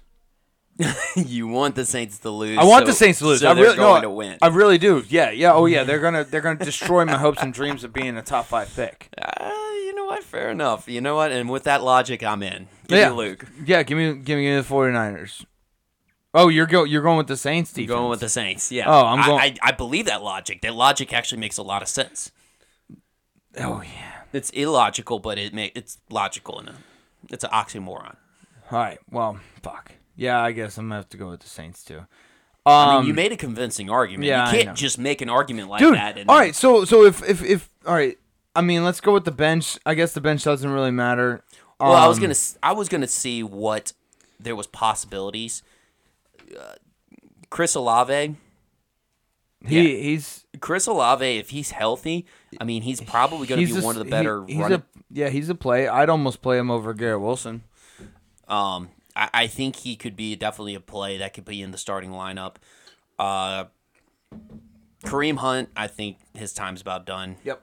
[1.18, 2.58] you want the Saints to lose.
[2.58, 3.42] I want so- the Saints to lose.
[3.42, 4.38] So I really going no, to win.
[4.42, 5.04] I really do.
[5.10, 5.52] Yeah, yeah.
[5.52, 8.46] Oh yeah, they're gonna they're gonna destroy my hopes and dreams of being a top
[8.46, 9.10] five pick.
[9.22, 9.52] Uh,
[9.86, 10.24] you know what?
[10.24, 10.88] Fair enough.
[10.88, 11.32] You know what?
[11.32, 12.68] And with that logic, I'm in.
[12.88, 13.46] Give yeah, me Luke.
[13.66, 15.46] Yeah, give me give me the 49ers.
[16.34, 17.90] Oh, you're go you're going with the Saints defense.
[17.90, 18.72] Going with the Saints.
[18.72, 18.86] Yeah.
[18.88, 20.62] Oh, I'm going- I, I believe that logic.
[20.62, 22.32] That logic actually makes a lot of sense.
[23.58, 24.22] Oh yeah.
[24.32, 26.76] It's illogical, but it may, it's logical in a.
[27.32, 28.16] It's an oxymoron.
[28.72, 29.00] All right.
[29.12, 29.92] Well, fuck.
[30.16, 32.00] Yeah, I guess I'm gonna have to go with the Saints too.
[32.00, 32.08] Um,
[32.66, 34.26] I mean, you made a convincing argument.
[34.26, 35.96] yeah, I you can't just make an argument like dude.
[35.96, 36.18] that.
[36.18, 36.54] And all right.
[36.56, 38.18] So so if if if all right.
[38.56, 39.78] I mean, let's go with the bench.
[39.86, 41.44] I guess the bench doesn't really matter.
[41.80, 43.94] Well, I was Um, gonna I was gonna see what
[44.40, 45.64] there was possibilities.
[46.58, 46.74] Uh,
[47.50, 48.36] Chris Olave,
[49.66, 52.26] He he's Chris Olave, if he's healthy,
[52.60, 54.80] I mean, he's probably gonna be a- one of the he- better he's running.
[54.80, 55.88] a yeah he's a play.
[55.88, 57.64] I'd almost play him over Garrett Wilson.
[58.48, 61.78] Um, I, I think he could be definitely a play that could be in the
[61.78, 62.56] starting lineup.
[63.18, 63.66] Uh,
[65.04, 67.38] Kareem Hunt, I think his time's about done.
[67.44, 67.62] Yep.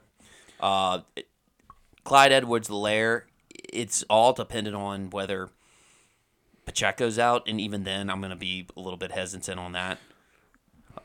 [0.59, 0.99] Uh,
[2.03, 3.23] Clyde Edwards-Helaire,
[3.71, 5.49] it's all dependent on whether
[6.67, 9.99] Pacheco's out, and even then, I'm going to be a little bit hesitant on that.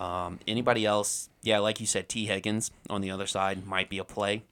[0.00, 1.30] Um, anybody else?
[1.40, 4.42] Yeah, like you said, Tee Higgins on the other side might be a play.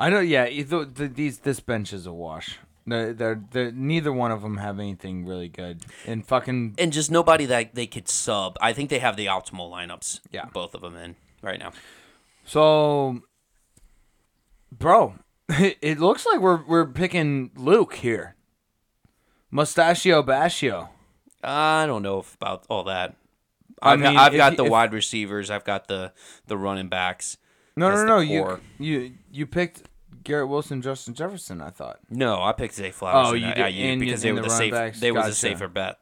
[0.00, 0.18] I know.
[0.18, 2.58] Yeah, either, the, these this bench is a wash.
[2.84, 5.84] They're, they're, they're, neither one of them have anything really good.
[6.08, 8.58] And fucking And just nobody that they could sub.
[8.60, 10.20] I think they have the optimal lineups.
[10.32, 10.46] Yeah.
[10.52, 11.70] both of them in right now.
[12.44, 13.22] so,
[14.72, 15.14] bro,
[15.48, 18.34] it looks like we're we're picking Luke here.
[19.52, 20.88] Must-Stash-io Bashio.
[21.44, 23.14] I don't know if about all that.
[23.80, 25.50] I I've, mean, I've if got you- the if- wide receivers.
[25.50, 26.12] I've got the
[26.46, 27.36] the running backs.
[27.76, 28.18] No, That's no, the no.
[28.20, 28.60] You core.
[28.78, 29.82] you you picked
[30.24, 31.60] Garrett Wilson, Justin Jefferson.
[31.60, 31.98] I thought.
[32.08, 33.28] No, I picked Zay Flowers.
[33.28, 34.72] Oh, and you I- did- I- and because in they the were the running safe.
[34.72, 35.00] backs?
[35.00, 35.98] They was a safer bet.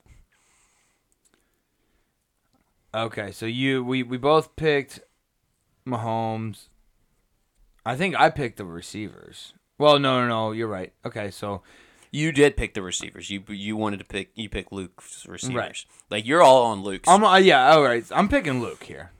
[2.94, 5.00] Okay, so you we we both picked
[5.86, 6.68] Mahomes.
[7.86, 9.54] I think I picked the receivers.
[9.78, 10.52] Well, no, no, no.
[10.52, 10.92] You're right.
[11.06, 11.62] Okay, so
[12.12, 13.30] You did pick the receivers.
[13.30, 14.30] You you wanted to pick.
[14.34, 15.54] You pick Luke's receivers.
[15.56, 15.84] Right.
[16.10, 17.08] Like you're all on Luke's.
[17.08, 17.70] I'm uh, yeah.
[17.72, 19.12] All right, I'm picking Luke here.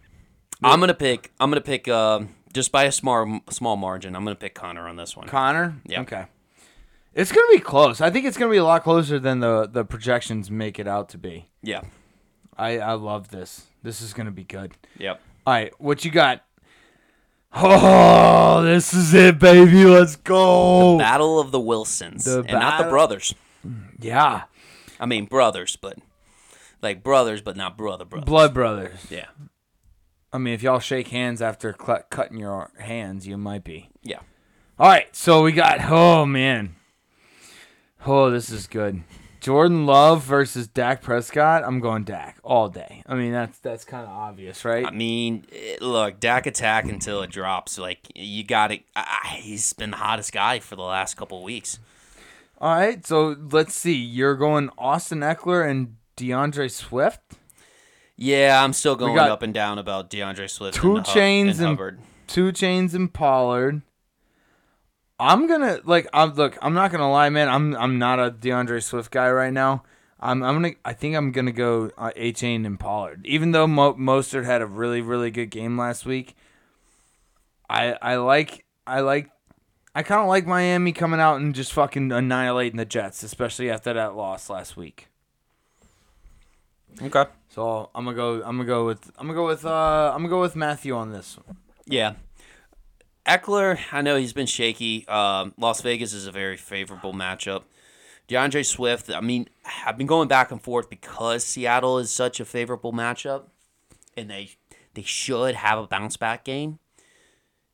[0.62, 1.32] I'm gonna pick.
[1.40, 1.86] I'm gonna pick.
[1.88, 2.22] Uh,
[2.52, 4.16] just by a small small margin.
[4.16, 5.28] I'm gonna pick Connor on this one.
[5.28, 5.76] Connor.
[5.86, 6.00] Yeah.
[6.02, 6.26] Okay.
[7.14, 8.00] It's gonna be close.
[8.00, 11.08] I think it's gonna be a lot closer than the the projections make it out
[11.10, 11.48] to be.
[11.62, 11.82] yeah.
[12.58, 13.66] I I love this.
[13.82, 14.72] This is gonna be good.
[14.98, 15.20] Yep.
[15.46, 16.44] All right, what you got?
[17.52, 19.84] Oh, this is it, baby.
[19.84, 20.92] Let's go.
[20.92, 23.34] The Battle of the Wilsons, The and not the brothers.
[23.98, 24.42] yeah,
[25.00, 25.98] I mean brothers, but
[26.80, 28.26] like brothers, but not brother brothers.
[28.26, 28.98] blood brothers.
[29.10, 29.26] Yeah.
[30.32, 33.90] I mean, if y'all shake hands after cl- cutting your hands, you might be.
[34.02, 34.20] Yeah.
[34.78, 35.80] All right, so we got.
[35.90, 36.76] Oh man.
[38.06, 39.02] Oh, this is good.
[39.40, 41.62] Jordan Love versus Dak Prescott.
[41.64, 43.02] I'm going Dak all day.
[43.06, 44.86] I mean, that's that's kind of obvious, right?
[44.86, 47.78] I mean, eh, look, Dak attack until it drops.
[47.78, 48.82] Like you got it.
[49.36, 51.78] He's been the hottest guy for the last couple of weeks.
[52.60, 53.94] All right, so let's see.
[53.94, 57.20] You're going Austin Ekeler and D'Andre Swift.
[58.16, 60.76] Yeah, I'm still going up and down about D'Andre Swift.
[60.76, 62.00] Two and chains and and- Hubbard.
[62.26, 63.82] Two Chains and Pollard.
[65.20, 66.08] I'm gonna like.
[66.14, 66.56] I'm look.
[66.62, 67.48] I'm not gonna lie, man.
[67.48, 69.82] I'm I'm not a D'Andre Swift guy right now.
[70.18, 70.74] I'm I'm gonna.
[70.82, 73.26] I think I'm gonna go uh, Achane and Pollard.
[73.26, 76.34] Even though Mo- Mostert had a really really good game last week.
[77.68, 79.30] I I like I like.
[79.94, 83.92] I kind of like Miami coming out and just fucking annihilating the Jets, especially after
[83.92, 85.08] that loss last week.
[87.02, 87.24] Okay.
[87.50, 88.36] So I'm gonna go.
[88.36, 89.10] I'm gonna go with.
[89.18, 89.66] I'm gonna go with.
[89.66, 91.56] Uh, I'm gonna go with Matthew on this one.
[91.86, 92.14] Yeah.
[93.26, 95.06] Ekeler, I know he's been shaky.
[95.06, 97.64] Um, Las Vegas is a very favorable matchup.
[98.28, 99.48] D'Andre Swift, I mean,
[99.84, 103.44] I've been going back and forth because Seattle is such a favorable matchup,
[104.16, 104.50] and they
[104.94, 106.78] they should have a bounce back game.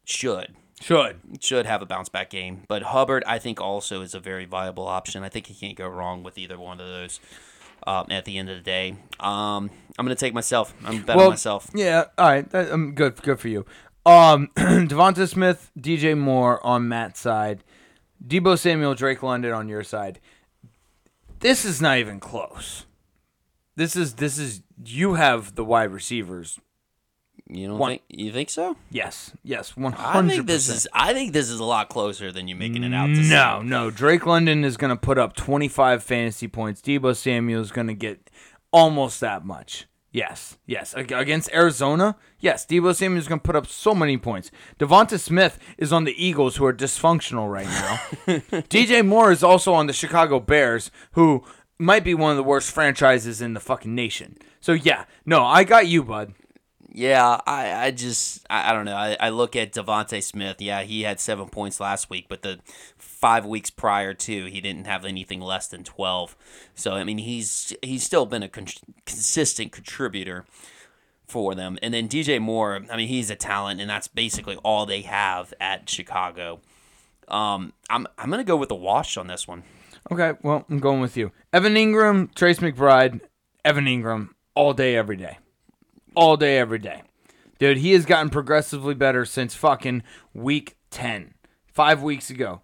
[0.04, 1.20] Should Should.
[1.40, 4.86] should have a bounce back game, but Hubbard, I think, also is a very viable
[4.86, 5.22] option.
[5.22, 7.20] I think he can't go wrong with either one of those.
[7.86, 10.74] Um, at the end of the day, um, I'm gonna take myself.
[10.84, 11.70] I'm betting Well, myself.
[11.74, 12.52] Yeah, all right.
[12.54, 13.64] Um, good, good for you.
[14.06, 17.64] Um, DeVonta Smith, DJ Moore on Matt's side,
[18.24, 20.20] Deebo Samuel, Drake London on your side.
[21.40, 22.86] This is not even close.
[23.74, 26.58] This is this is you have the wide receivers.
[27.48, 27.90] You don't One.
[27.90, 28.76] think you think so?
[28.90, 30.88] Yes, yes, one I think this is.
[30.92, 33.06] I think this is a lot closer than you're making it out.
[33.06, 33.90] To No, no.
[33.90, 36.80] Drake London is going to put up 25 fantasy points.
[36.80, 38.30] Deebo Samuel is going to get
[38.72, 39.86] almost that much.
[40.16, 40.94] Yes, yes.
[40.94, 42.64] Against Arizona, yes.
[42.64, 44.50] Deebo Samuel is going to put up so many points.
[44.78, 47.96] DeVonta Smith is on the Eagles, who are dysfunctional right now.
[48.70, 51.44] DJ Moore is also on the Chicago Bears, who
[51.78, 54.38] might be one of the worst franchises in the fucking nation.
[54.58, 56.32] So yeah, no, I got you, bud.
[56.90, 58.96] Yeah, I, I just, I, I don't know.
[58.96, 60.62] I, I look at Devonte Smith.
[60.62, 62.60] Yeah, he had seven points last week, but the
[63.16, 66.36] five weeks prior to, he didn't have anything less than twelve.
[66.74, 68.66] So I mean, he's he's still been a con-
[69.04, 70.44] consistent contributor
[71.26, 71.78] for them.
[71.82, 75.52] And then DJ Moore, I mean, he's a talent, and that's basically all they have
[75.60, 76.60] at Chicago.
[77.28, 79.64] Um, I'm I'm gonna go with the wash on this one.
[80.10, 81.32] Okay, well, I'm going with you.
[81.52, 83.20] Evan Engram, Trey McBride,
[83.64, 85.38] Evan Engram, all day, every day.
[86.14, 87.02] All day, every day.
[87.58, 90.02] Dude, he has gotten progressively better since fucking
[90.34, 91.34] week 10.
[91.72, 92.62] Five weeks ago.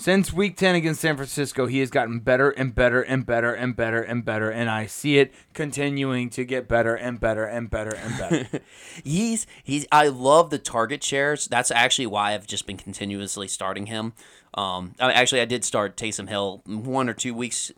[0.00, 3.76] Since week 10 against San Francisco, he has gotten better and better and better and
[3.76, 4.48] better and better.
[4.48, 8.60] And I see it continuing to get better and better and better and better.
[9.04, 9.86] He's he's.
[9.92, 11.48] I love the target shares.
[11.48, 14.14] That's actually why I've just been continuously starting him.
[14.54, 17.70] Um, actually, I did start Taysom Hill one or two weeks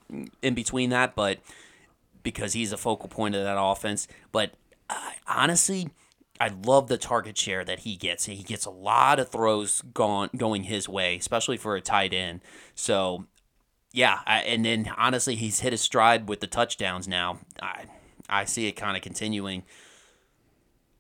[0.42, 1.40] in between that, but
[2.22, 4.06] because he's a focal point of that offense.
[4.30, 4.52] But
[4.88, 5.88] uh, honestly,
[6.42, 8.24] I love the target share that he gets.
[8.24, 12.40] He gets a lot of throws gone going his way, especially for a tight end.
[12.74, 13.26] So
[13.92, 17.38] yeah, I, and then honestly, he's hit his stride with the touchdowns now.
[17.62, 17.84] I
[18.28, 19.62] I see it kind of continuing.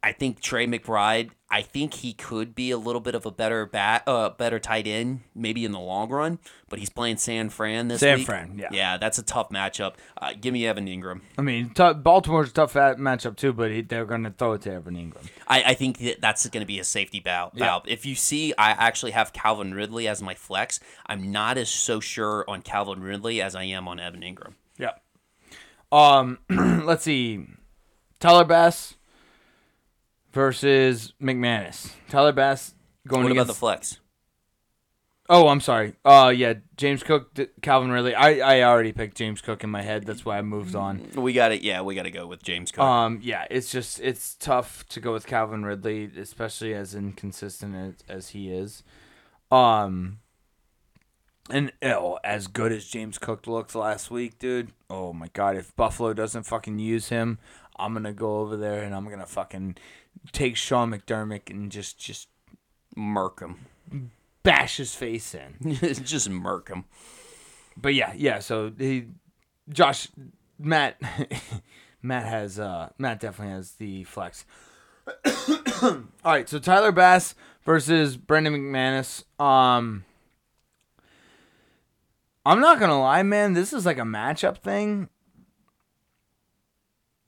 [0.00, 1.30] I think Trey McBride.
[1.52, 4.86] I think he could be a little bit of a better bat, uh, better tight
[4.86, 6.38] end, maybe in the long run.
[6.70, 8.08] But he's playing San Fran this week.
[8.08, 8.26] San week.
[8.26, 8.68] Fran, yeah.
[8.72, 9.96] yeah, that's a tough matchup.
[10.16, 11.20] Uh, give me Evan Engram.
[11.36, 14.54] I mean, t- Baltimore's a tough at- matchup too, but he, they're going to throw
[14.54, 15.28] it to Evan Engram.
[15.46, 17.52] I, I think that that's going to be a safety valve.
[17.52, 17.82] valve.
[17.86, 20.80] If you see, I actually have Calvin Ridley as my flex.
[21.04, 24.54] I'm not as so sure on Calvin Ridley as I am on Evan Engram.
[24.78, 24.92] Yeah.
[25.92, 27.46] Um, let's see.
[28.20, 28.94] Tyler Bass
[30.32, 31.92] versus McManus.
[32.08, 32.74] Tyler Bass
[33.06, 33.98] going What about the flex?
[35.28, 35.94] Oh, I'm sorry.
[36.04, 38.14] Uh, yeah, James Cook, D- Calvin Ridley.
[38.14, 40.04] I, I already picked James Cook in my head.
[40.04, 41.08] That's why I moved on.
[41.14, 41.62] We got it.
[41.62, 42.84] Yeah, we got to go with James Cook.
[42.84, 47.94] Um, yeah, it's just it's tough to go with Calvin Ridley, especially as inconsistent as,
[48.14, 48.82] as he is.
[49.50, 50.18] Um,
[51.48, 54.72] and oh, as good as James Cook looked last week, dude.
[54.90, 57.38] Oh my god, if Buffalo doesn't fucking use him,
[57.76, 59.76] I'm gonna go over there and I'm gonna fucking
[60.32, 62.28] take Sean McDermott and just just
[62.96, 64.10] murk him.
[64.42, 65.74] bash his face in.
[66.04, 66.84] Just murk him.
[67.76, 68.40] But yeah, yeah.
[68.40, 69.06] So he,
[69.68, 70.08] Josh,
[70.58, 71.00] Matt,
[72.02, 74.44] Matt has uh Matt definitely has the flex.
[75.82, 77.34] All right, so Tyler Bass
[77.64, 79.24] versus Brandon McManus.
[79.40, 80.04] Um,
[82.44, 83.54] I'm not gonna lie, man.
[83.54, 85.08] This is like a matchup thing.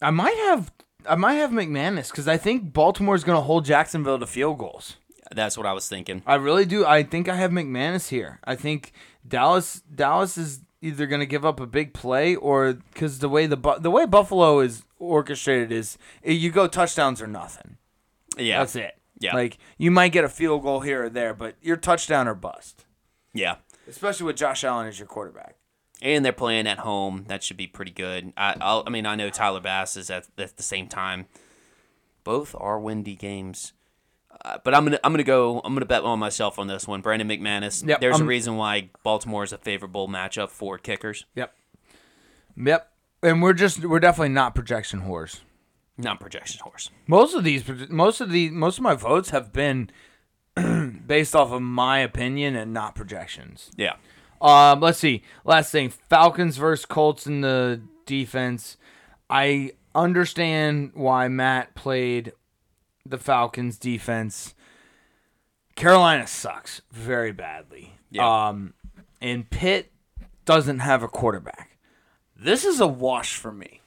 [0.02, 0.72] I might have
[1.08, 4.96] I might have McManus because I think Baltimore's gonna hold Jacksonville to field goals.
[5.34, 6.22] That's what I was thinking.
[6.26, 6.84] I really do.
[6.86, 8.40] I think I have McManus here.
[8.44, 8.92] I think
[9.26, 13.46] Dallas Dallas is either going to give up a big play or because the way
[13.46, 17.78] the the way Buffalo is orchestrated is eh, you go touchdowns or nothing.
[18.36, 18.58] Yeah.
[18.58, 18.98] That's it.
[19.18, 19.34] Yeah.
[19.34, 22.84] Like you might get a field goal here or there, but your touchdown or bust.
[23.32, 23.56] Yeah.
[23.88, 25.56] Especially with Josh Allen as your quarterback.
[26.04, 27.24] And they're playing at home.
[27.28, 28.32] That should be pretty good.
[28.36, 31.26] I I'll, I mean, I know Tyler Bass is at, at the same time.
[32.22, 33.72] Both are windy games.
[34.44, 37.00] Uh, but I'm gonna I'm gonna go I'm gonna bet on myself on this one.
[37.00, 37.86] Brandon McManus.
[37.86, 41.24] Yep, There's a I'm- reason why Baltimore is a favorable matchup for kickers.
[41.34, 41.54] Yep.
[42.56, 42.90] Yep.
[43.22, 45.40] And we're just we're definitely not projection whores.
[45.96, 46.90] Not projection horse.
[47.06, 49.90] Most of these, most of the, most of my votes have been
[51.06, 53.70] based off of my opinion and not projections.
[53.76, 53.94] Yeah.
[54.40, 55.22] Um, let's see.
[55.44, 58.76] Last thing, Falcons versus Colts in the defense.
[59.30, 62.32] I understand why Matt played
[63.06, 64.54] the Falcons defense.
[65.76, 67.94] Carolina sucks very badly.
[68.10, 68.48] Yeah.
[68.48, 68.74] Um,
[69.20, 69.92] and Pitt
[70.44, 71.78] doesn't have a quarterback.
[72.36, 73.80] This is a wash for me.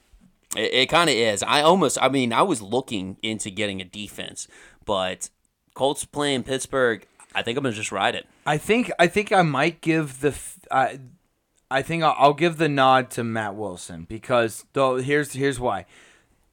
[0.55, 1.43] It, it kind of is.
[1.43, 4.47] I almost, I mean, I was looking into getting a defense,
[4.85, 5.29] but
[5.75, 7.05] Colts playing Pittsburgh,
[7.37, 8.25] I think I'm to just ride it.
[8.47, 10.35] I think I think I might give the
[10.71, 15.85] I, think I'll, I'll give the nod to Matt Wilson because though here's here's why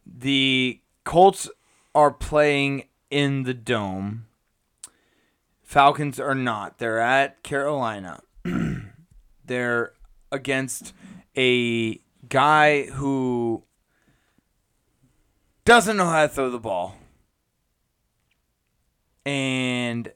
[0.07, 1.49] the Colts
[1.95, 4.27] are playing in the dome.
[5.63, 6.77] Falcons are not.
[6.77, 8.21] They're at Carolina.
[9.47, 9.93] They're
[10.31, 10.93] against
[11.35, 13.63] a guy who
[15.65, 16.97] doesn't know how to throw the ball.
[19.25, 20.13] And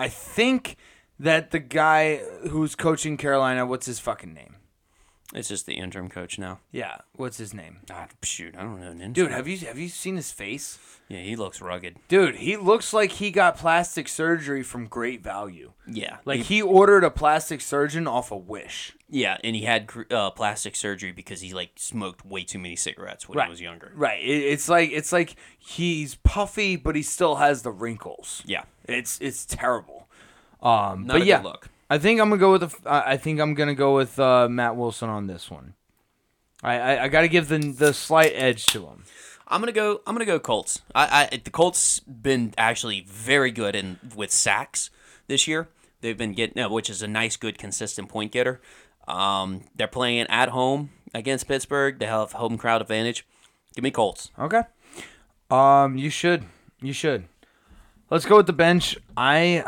[0.00, 0.76] I think
[1.18, 4.56] that the guy who's coaching Carolina, what's his fucking name?
[5.32, 6.58] It's just the interim coach now.
[6.72, 7.78] Yeah, what's his name?
[7.88, 8.92] Ah, shoot, I don't know.
[8.92, 9.12] Ninja.
[9.12, 10.78] Dude, have you have you seen his face?
[11.08, 11.96] Yeah, he looks rugged.
[12.08, 15.72] Dude, he looks like he got plastic surgery from great value.
[15.86, 16.16] Yeah.
[16.24, 18.96] Like he, he ordered a plastic surgeon off a wish.
[19.08, 23.28] yeah, and he had uh, plastic surgery because he like smoked way too many cigarettes
[23.28, 23.44] when Right.
[23.46, 23.92] he was younger.
[23.94, 24.22] Right.
[24.22, 28.42] It, it's like it's like he's puffy, but he still has the wrinkles.
[28.46, 28.64] Yeah.
[28.84, 30.08] It's it's terrible.
[30.60, 31.68] Um, Not but a yeah, good look.
[31.90, 32.78] I think I'm gonna go with the.
[32.86, 35.74] I think I'm gonna go with uh, Matt Wilson on this one.
[36.62, 39.04] I I, I got to give the the slight edge to him.
[39.48, 40.00] I'm gonna go.
[40.06, 40.82] I'm gonna go Colts.
[40.94, 44.90] I, I the Colts been actually very good in with sacks
[45.26, 45.68] this year.
[46.00, 48.60] They've been getting, uh, which is a nice, good, consistent point getter.
[49.08, 51.98] Um, they're playing at home against Pittsburgh.
[51.98, 53.26] They have home crowd advantage.
[53.74, 54.30] Give me Colts.
[54.38, 54.62] Okay.
[55.50, 56.44] Um, you should.
[56.80, 57.24] You should.
[58.10, 58.96] Let's go with the bench.
[59.16, 59.64] I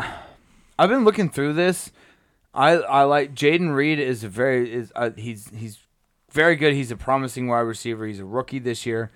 [0.79, 1.91] I've been looking through this.
[2.55, 5.79] I I like Jayden Reed is a very is uh, he's he's
[6.31, 6.75] very good.
[6.75, 8.07] He's a promising wide receiver.
[8.07, 9.11] He's a rookie this year.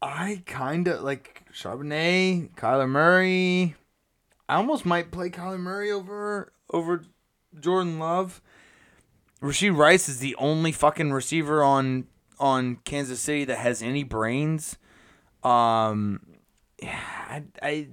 [0.00, 3.76] I kind of like Charbonnet, Kyler Murray.
[4.48, 7.04] I almost might play Kyler Murray over over
[7.58, 8.42] Jordan Love.
[9.40, 12.06] Rashee Rice is the only fucking receiver on
[12.38, 14.76] on Kansas City that has any brains.
[15.44, 16.20] Um,
[16.80, 17.88] yeah, I, I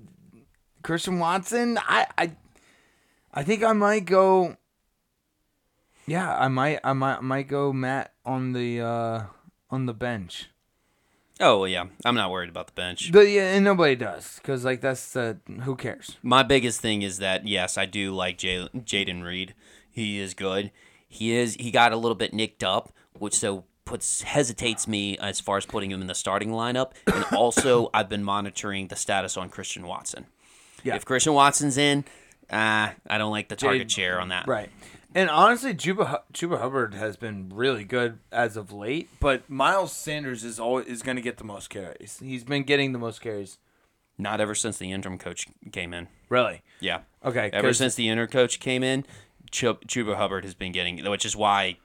[0.84, 1.78] Christian Watson.
[1.82, 2.32] I, I
[3.34, 4.58] I think I might go.
[6.08, 9.24] Yeah, I might I might I might go Matt on the uh
[9.70, 10.50] on the bench.
[11.40, 11.86] Oh well, yeah.
[12.04, 13.12] I'm not worried about the bench.
[13.12, 16.18] But yeah, and nobody does because like that's the who cares.
[16.22, 19.54] My biggest thing is that yes, I do like Jay- Jayden Reed.
[19.90, 20.72] He is good.
[21.08, 21.56] He is.
[21.56, 25.66] He got a little bit nicked up, which so puts hesitates me as far as
[25.66, 26.92] putting him in the starting lineup.
[27.08, 30.28] And also, I've been monitoring the status on Christian Watson.
[30.84, 30.96] Yeah.
[30.96, 32.06] If Christian Watson's in,
[32.52, 34.48] uh, I don't like the target Jade- share on that.
[34.48, 34.70] Right.
[35.16, 39.92] And honestly, Chuba Hu- Chuba Hubbard has been really good as of late, but Miles
[39.92, 42.20] Sanders is always is going to get the most carries.
[42.22, 43.58] He's been getting the most carries.
[44.20, 46.10] Not ever since the interim coach came in.
[46.28, 46.62] Really?
[46.80, 47.00] Yeah.
[47.24, 47.50] Okay.
[47.54, 49.04] Ever since the interim coach came in,
[49.50, 51.78] Ch- Chuba Hubbard has been getting, which is why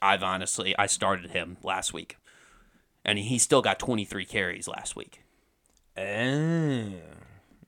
[0.00, 2.16] I've honestly I started him last week,
[3.04, 5.22] and he still got 23 carries last week.
[5.98, 6.92] Oh,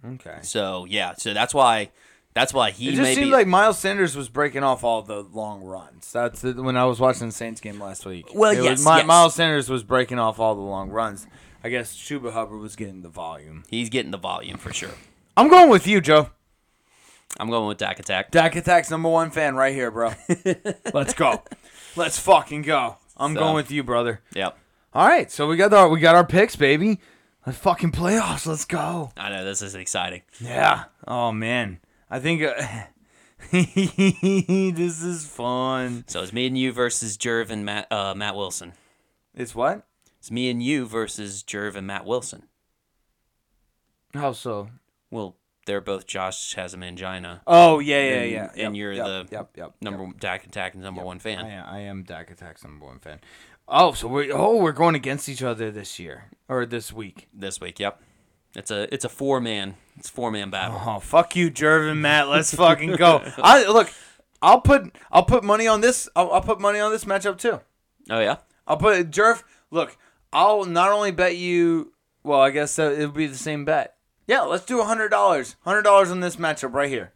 [0.06, 0.38] okay.
[0.42, 1.90] So yeah, so that's why
[2.34, 5.22] that's why he It just may seemed like Miles Sanders was breaking off all the
[5.22, 6.10] long runs.
[6.12, 8.26] That's the, when I was watching the Saints game last week.
[8.34, 9.06] Well, It was yes, yes.
[9.06, 11.26] Miles Sanders was breaking off all the long runs.
[11.62, 13.64] I guess Chuba Hubbard was getting the volume.
[13.70, 14.90] he's getting the volume for sure.
[15.36, 16.30] I'm going with you, Joe.
[17.40, 18.30] I'm going with Dak Attack.
[18.30, 20.12] Dak Attack's number one fan right here, bro.
[20.94, 21.42] Let's go.
[21.96, 22.96] Let's fucking go.
[23.16, 24.20] I'm So- going with you, brother.
[24.34, 24.56] Yep.
[24.92, 27.00] All right, so we got our we got our picks, baby.
[27.46, 28.46] Let's fucking playoffs.
[28.46, 29.10] Let's go.
[29.16, 30.22] I know this is exciting.
[30.40, 30.84] Yeah.
[31.08, 31.80] Oh man,
[32.14, 32.54] I think uh,
[33.50, 36.04] this is fun.
[36.06, 38.72] So it's me and you versus Jerv and Matt uh, Matt Wilson.
[39.34, 39.84] It's what?
[40.20, 42.44] It's me and you versus Jerv and Matt Wilson.
[44.14, 44.68] How so?
[45.10, 45.34] Well,
[45.66, 47.40] they're both Josh has a mangina.
[47.48, 48.44] Oh yeah, yeah, And- yeah.
[48.44, 49.74] and Yep, you're yep, the yep, yep.
[49.80, 51.44] Number Dak Attack number one fan.
[51.44, 53.18] I I am Dak Attack's number one fan.
[53.66, 57.26] Oh, so we oh we're going against each other this year or this week.
[57.34, 57.80] this week.
[57.80, 58.00] Yep.
[58.54, 60.80] It's a it's a four man it's four man battle.
[60.84, 62.28] Oh fuck you, Jervin Matt.
[62.28, 63.22] Let's fucking go.
[63.38, 63.92] I look.
[64.42, 66.08] I'll put I'll put money on this.
[66.14, 67.60] I'll, I'll put money on this matchup too.
[68.10, 68.38] Oh yeah.
[68.66, 69.42] I'll put Jerv.
[69.70, 69.96] Look,
[70.32, 71.92] I'll not only bet you.
[72.22, 73.96] Well, I guess that it'll be the same bet.
[74.26, 75.56] Yeah, let's do a hundred dollars.
[75.64, 77.12] Hundred dollars on this matchup right here.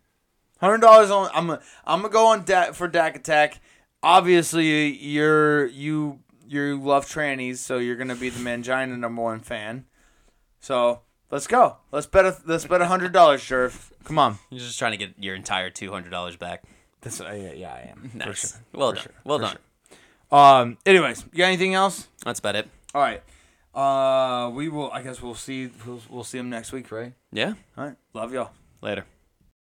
[0.61, 1.31] Hundred dollars on.
[1.35, 3.61] I'm gonna I'm gonna go on Dak for Dak Attack.
[4.03, 9.87] Obviously, you're you you love trannies, so you're gonna be the Mangina number one fan.
[10.61, 11.77] So let's go.
[11.93, 13.91] Let's bet a let's bet a hundred dollars, Jerv.
[14.05, 14.39] Come on.
[14.51, 16.63] You're just trying to get your entire two hundred dollars back.
[17.01, 18.09] That's uh, yeah, yeah, I am.
[18.11, 18.53] For Nice.
[18.53, 18.61] sure.
[18.73, 19.03] Well For done.
[19.05, 19.13] sure.
[19.25, 19.57] Well For done.
[20.31, 20.39] sure.
[20.39, 20.79] Um.
[20.85, 22.09] Anyways, you got anything else?
[22.25, 22.69] That's about it.
[22.95, 23.23] All right.
[23.75, 24.91] Uh, we will.
[24.91, 25.71] I guess we'll see.
[25.87, 27.13] We'll, we'll see him next week, right?
[27.33, 27.55] Yeah.
[27.77, 27.97] All right.
[28.15, 28.51] Love y'all.
[28.83, 29.05] Later.